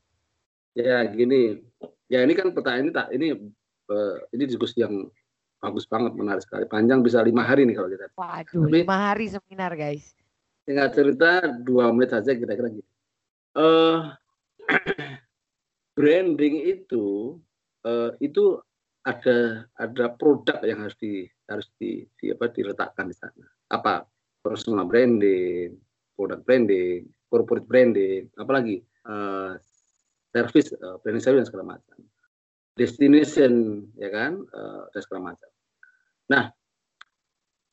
[0.78, 1.58] Ya gini,
[2.06, 3.26] ya ini kan pertanyaan ini tak ini
[3.90, 5.10] uh, ini diskusi yang
[5.58, 6.64] bagus banget, menarik sekali.
[6.66, 8.06] Panjang bisa lima hari nih kalau kita.
[8.14, 10.14] Waduh, Tapi, lima hari seminar guys.
[10.66, 12.90] Tinggal cerita dua menit saja kira-kira gitu.
[13.58, 14.14] Uh,
[15.98, 17.36] branding itu
[17.82, 18.60] uh, itu
[19.02, 24.04] ada ada produk yang harus di harus di, di apa diletakkan di sana apa
[24.40, 25.76] personal branding,
[26.16, 29.60] product branding, corporate branding, apalagi uh,
[30.32, 31.98] service, uh, branding service dan segala macam,
[32.78, 35.50] destination, ya kan, uh, dan segala macam.
[36.30, 36.44] Nah,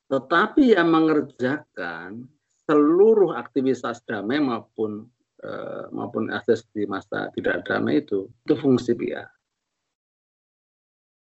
[0.10, 2.26] tetapi yang mengerjakan
[2.66, 5.06] seluruh aktivitas damai maupun
[5.46, 9.30] uh, maupun akses di masa tidak damai itu itu fungsi PR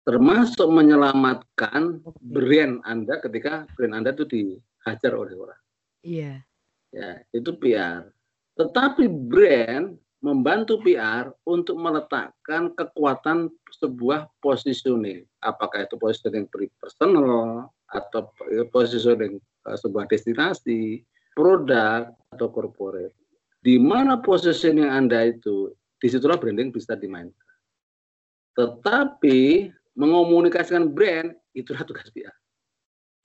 [0.06, 5.62] termasuk menyelamatkan brand Anda ketika brand Anda itu dihajar oleh orang.
[6.06, 6.34] Iya.
[6.94, 8.14] Ya, itu PR.
[8.56, 15.22] Tetapi brand membantu PR untuk meletakkan kekuatan sebuah positioning.
[15.46, 16.50] Apakah itu positioning
[16.82, 18.34] personal atau
[18.74, 19.38] positioning
[19.70, 21.06] uh, sebuah destinasi,
[21.38, 23.14] produk atau corporate.
[23.62, 25.70] Di mana positioning Anda itu,
[26.02, 27.54] di situlah branding bisa dimainkan.
[28.58, 32.34] Tetapi mengomunikasikan brand itulah tugas PR.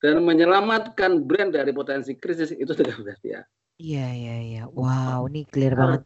[0.01, 3.45] Dan menyelamatkan brand dari potensi krisis itu tugas PR.
[3.81, 4.63] Iya, iya, iya.
[4.69, 6.05] Wow, ini clear banget.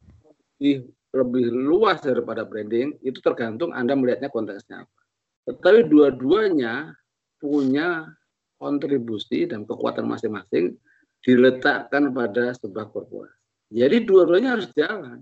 [0.64, 5.00] Lebih, lebih luas daripada branding, itu tergantung Anda melihatnya konteksnya apa.
[5.44, 6.96] Tetapi dua-duanya
[7.36, 8.08] punya
[8.56, 10.72] kontribusi dan kekuatan masing-masing
[11.20, 13.36] diletakkan pada sebuah korporasi.
[13.76, 15.20] Jadi dua-duanya harus jalan.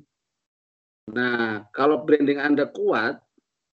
[1.10, 3.18] Nah, kalau branding Anda kuat,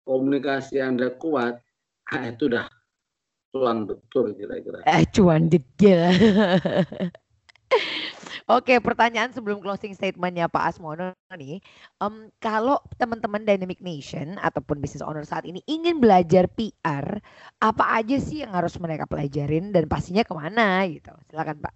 [0.03, 1.63] komunikasi Anda kuat,
[2.11, 2.67] ah, itu dah
[3.55, 4.83] cuan betul kira-kira.
[4.83, 6.11] Eh, cuan degil.
[8.51, 11.63] Oke, pertanyaan sebelum closing statementnya Pak Asmono nih,
[12.03, 17.23] um, kalau teman-teman Dynamic Nation ataupun business owner saat ini ingin belajar PR,
[17.63, 21.15] apa aja sih yang harus mereka pelajarin dan pastinya ke mana gitu?
[21.31, 21.73] Silakan Pak.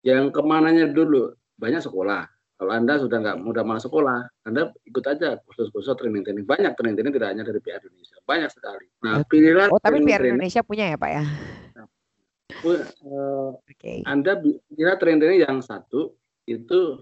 [0.00, 2.32] Yang ke mananya dulu banyak sekolah.
[2.54, 6.48] Kalau Anda sudah nggak mudah masuk sekolah, Anda ikut aja kursus-kursus training-training.
[6.48, 8.86] Banyak training-training tidak hanya dari PR Indonesia, banyak sekali.
[9.04, 11.24] Nah, pilihlah Oh, tapi PR Indonesia punya ya, Pak ya?
[12.64, 14.04] Uh, okay.
[14.04, 14.36] Anda
[14.68, 16.12] kira training-training yang satu
[16.44, 17.00] itu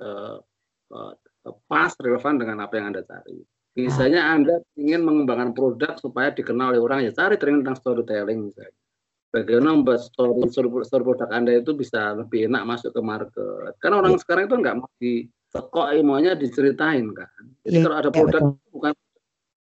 [0.00, 0.36] uh,
[0.92, 1.12] uh,
[1.68, 3.40] pas relevan dengan apa yang Anda cari.
[3.74, 4.38] Misalnya ah.
[4.38, 8.76] Anda ingin mengembangkan produk supaya dikenal oleh orang, ya cari training tentang storytelling misalnya
[9.34, 13.74] bagaimana membuat story, story, story produk Anda itu bisa lebih enak masuk ke market.
[13.82, 14.20] Karena orang ya.
[14.22, 15.26] sekarang itu nggak mau di
[15.74, 17.42] ilmunya diceritain kan.
[17.66, 18.92] Jadi ya, kalau ada iya, produk ya, bukan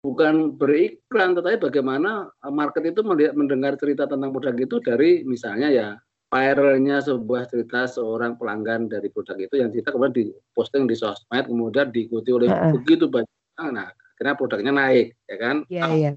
[0.06, 5.88] bukan beriklan, tetapi bagaimana market itu melihat mendengar cerita tentang produk itu dari misalnya ya
[6.30, 11.90] viralnya sebuah cerita seorang pelanggan dari produk itu yang cerita kemudian diposting di sosmed kemudian
[11.90, 12.72] diikuti oleh uh -uh.
[12.76, 13.30] begitu banyak
[13.72, 16.12] nah akhirnya produknya naik ya kan iya iya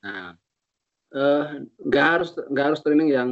[0.00, 0.32] nah
[1.08, 1.44] Eh,
[1.88, 3.30] nggak uh, harus nggak harus training yang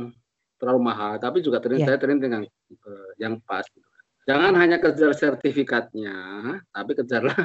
[0.57, 1.93] terlalu mahal, tapi juga training yeah.
[1.93, 2.43] saya training dengan
[2.89, 3.69] uh, yang pas.
[3.69, 3.85] Gitu.
[4.25, 6.17] Jangan hanya kejar sertifikatnya,
[6.73, 7.37] tapi kejarlah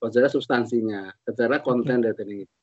[0.00, 2.04] kejarlah substansinya, kejarlah konten okay.
[2.08, 2.56] dari training itu.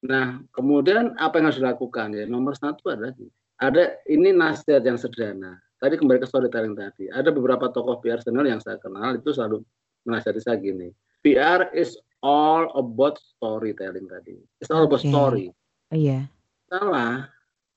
[0.00, 2.24] Nah, kemudian apa yang harus dilakukan ya?
[2.24, 3.12] Nomor satu adalah
[3.60, 5.60] ada ini nasihat yang sederhana.
[5.76, 7.12] Tadi kembali ke storytelling tadi.
[7.12, 9.60] Ada beberapa tokoh PR senior yang saya kenal itu selalu
[10.08, 10.88] menasihati saya gini.
[11.20, 14.40] PR is all about storytelling tadi.
[14.60, 15.12] It's all about Oke.
[15.12, 15.46] story.
[15.92, 16.28] Iya.
[16.68, 17.28] Salah.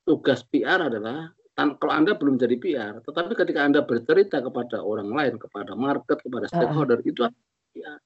[0.04, 5.08] Tugas PR adalah tan- kalau Anda belum jadi PR, tetapi ketika Anda bercerita kepada orang
[5.08, 7.40] lain, kepada market, kepada stakeholder, itu adalah
[7.72, 8.00] PR.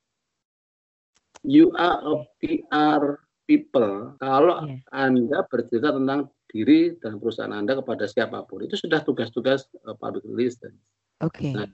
[1.42, 4.16] You are a PR people.
[4.20, 4.82] Kalau Iya.
[4.92, 10.24] Anda bercerita tentang diri dan perusahaan Anda kepada siapa pun, itu sudah tugas-tugas uh, public
[10.24, 10.76] relations.
[11.20, 11.52] Oke.
[11.52, 11.68] Nah,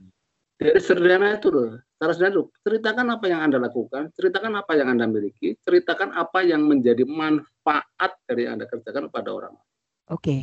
[0.55, 4.87] dari sederhana itu loh, cara sederhana itu, ceritakan apa yang Anda lakukan, ceritakan apa yang
[4.91, 9.67] Anda miliki, ceritakan apa yang menjadi manfaat dari yang Anda kerjakan kepada orang lain.
[10.11, 10.37] Oke.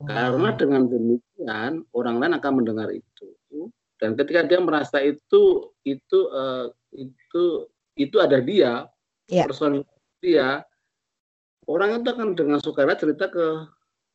[0.00, 0.58] Karena Wow.
[0.58, 3.28] dengan demikian orang lain akan mendengar itu
[4.00, 6.66] dan ketika dia merasa itu itu eh,
[6.96, 7.44] itu
[7.96, 8.86] itu ada dia,
[9.30, 9.46] Iya.
[9.46, 9.82] person
[10.20, 10.62] dia,
[11.66, 13.66] orang itu akan dengan sukarela cerita ke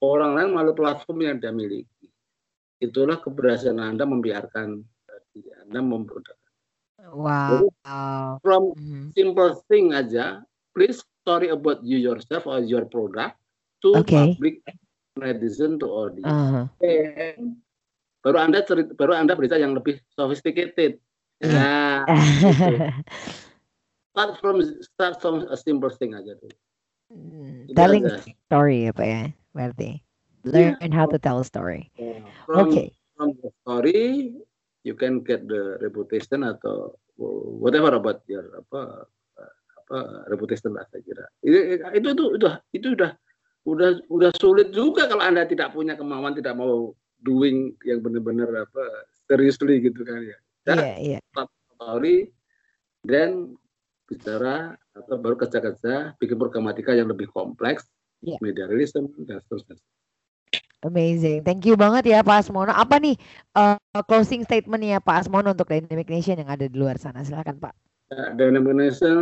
[0.03, 2.11] orang lain melalui platform yang dia miliki.
[2.83, 6.51] Itulah keberhasilan Anda membiarkan eh, diri Anda memproduksi.
[7.15, 7.69] Wow.
[8.43, 9.15] From Mhm.
[9.15, 10.43] simple thing aja,
[10.75, 13.39] please story about you yourself or your product
[13.81, 14.35] to Okay.
[14.35, 14.61] public
[15.15, 16.29] netizen to audience.
[16.83, 17.63] And
[18.19, 20.99] baru anda cerita, baru anda berita yang lebih sophisticated.
[21.39, 21.55] Iya.
[21.55, 21.93] Nah,
[24.15, 26.47] start from start from a simple thing aja tuh.
[27.11, 28.23] Hmm, Telling aja.
[28.47, 29.21] story apa ya?
[29.51, 29.99] Berarti.
[30.47, 31.91] Learn how to tell a story.
[32.47, 32.93] From, Oke.
[33.17, 34.31] from the story,
[34.87, 36.95] you can get the reputation atau
[37.59, 39.09] whatever about your apa
[39.83, 39.97] apa
[40.31, 41.25] reputation lah saya kira.
[41.43, 41.57] Itu
[41.97, 43.11] itu itu udah itu udah
[43.65, 46.93] udah udah sulit juga kalau anda tidak punya kemauan tidak mau
[47.25, 48.83] doing yang benar-benar apa
[49.25, 50.37] seriously gitu kan ya.
[50.65, 51.19] Ya, Iya, iya.
[51.73, 52.29] story
[53.01, 53.57] dan
[54.05, 57.89] bicara atau baru kerja-kerja bikin programatika yang lebih kompleks
[58.25, 58.41] Iya.
[58.41, 59.77] media realism dan seterusnya
[60.85, 61.41] Amazing.
[61.41, 62.69] Thank you banget ya Pak Asmono.
[62.69, 63.17] Apa nih
[63.57, 63.73] uh,
[64.05, 67.25] closing statementnya Pak Asmono untuk Dynamic Nation yang ada di luar sana?
[67.25, 67.73] Silakan Pak.
[68.13, 69.17] Ya, Dynamic Nation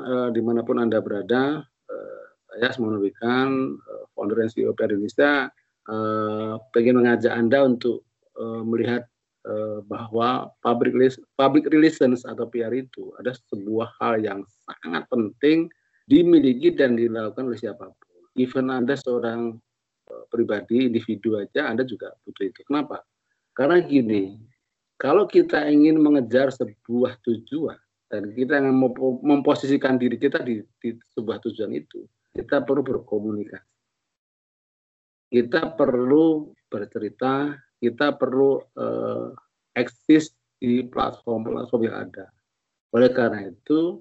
[0.00, 5.52] eh, di mana pun anda berada eh, saya Asmono Wikan eh, founder dan CEO Indonesia
[5.84, 8.08] eh, pengen mengajak anda untuk
[8.40, 9.04] eh, melihat
[9.90, 10.94] bahwa public
[11.34, 15.66] public relations atau PR itu ada sebuah hal yang sangat penting
[16.06, 18.22] dimiliki dan dilakukan oleh siapa pun.
[18.38, 19.58] Even anda seorang
[20.08, 22.60] eh, pribadi individu aja anda juga butuh itu.
[22.66, 23.02] Kenapa?
[23.52, 24.38] Karena gini,
[24.96, 27.78] kalau kita ingin mengejar sebuah tujuan
[28.08, 33.70] dan kita ingin mempo- memposisikan diri kita di, di sebuah tujuan itu, kita perlu berkomunikasi.
[35.32, 39.34] Kita perlu bercerita, kita perlu eh,
[39.74, 40.30] eksis
[40.62, 42.30] di platform-platform yang ada.
[42.94, 43.98] Oleh karena itu,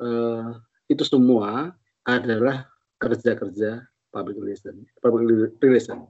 [0.00, 0.48] eh,
[0.88, 1.68] itu semua
[2.08, 2.64] adalah
[2.96, 4.88] kerja-kerja public relation.
[5.04, 6.08] Public relation.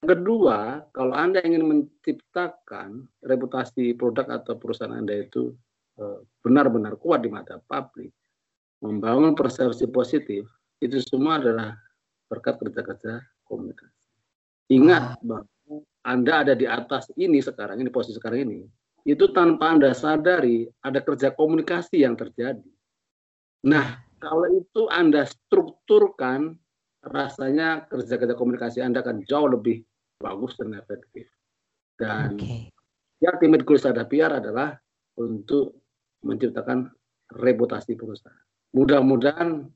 [0.00, 5.52] Kedua, kalau Anda ingin menciptakan reputasi produk atau perusahaan Anda itu
[6.00, 8.08] eh, benar-benar kuat di mata publik,
[8.80, 10.48] membangun persepsi positif,
[10.80, 11.74] itu semua adalah
[12.30, 14.08] berkat kerja-kerja komunikasi.
[14.70, 15.44] Ingat bahwa
[16.08, 18.64] Anda ada di atas ini sekarang, ini posisi sekarang ini,
[19.04, 22.64] itu tanpa Anda sadari ada kerja komunikasi yang terjadi.
[23.68, 26.56] Nah, kalau itu Anda strukturkan,
[27.04, 29.84] rasanya kerja-kerja komunikasi Anda akan jauh lebih
[30.16, 31.28] bagus dan efektif.
[31.98, 32.72] Dan Oke.
[33.20, 34.74] ya ultimate goals ada PR adalah
[35.20, 35.84] untuk
[36.24, 36.88] menciptakan
[37.36, 38.46] reputasi perusahaan.
[38.72, 39.66] Mudah-mudahan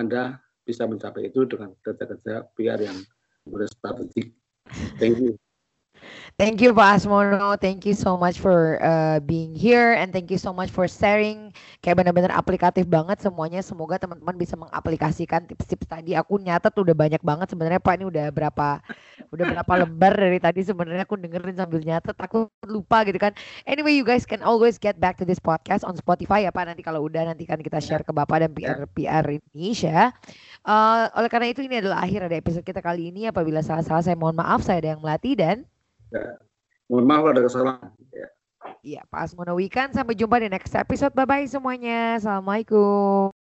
[0.00, 2.98] Anda bisa mencapai itu dengan kerja-kerja PR yang
[3.44, 4.32] berstrategik.
[5.00, 5.38] Thank you.
[6.38, 7.58] Thank you Pak Asmono.
[7.58, 11.50] Thank you so much for uh, being here and thank you so much for sharing.
[11.82, 13.58] Kayak benar-benar aplikatif banget semuanya.
[13.58, 16.14] Semoga teman-teman bisa mengaplikasikan tips-tips tadi.
[16.14, 18.78] Aku nyatet udah banyak banget sebenarnya Pak ini udah berapa
[19.34, 22.14] udah berapa lembar dari tadi sebenarnya aku dengerin sambil nyatet.
[22.14, 23.34] Aku lupa gitu kan.
[23.66, 26.70] Anyway, you guys can always get back to this podcast on Spotify ya Pak.
[26.70, 30.14] Nanti kalau udah nanti kan kita share ke Bapak dan PR PR Indonesia.
[30.62, 33.26] Uh, oleh karena itu ini adalah akhir dari episode kita kali ini.
[33.26, 34.62] Apabila salah-salah saya mohon maaf.
[34.62, 35.66] Saya ada yang melatih dan
[36.88, 37.90] Mohon maaf ada kesalahan.
[38.12, 38.28] Ya.
[38.80, 39.92] Iya, Pak Asmono Wikan.
[39.92, 41.12] Sampai jumpa di next episode.
[41.12, 42.16] Bye-bye semuanya.
[42.16, 43.34] Assalamualaikum.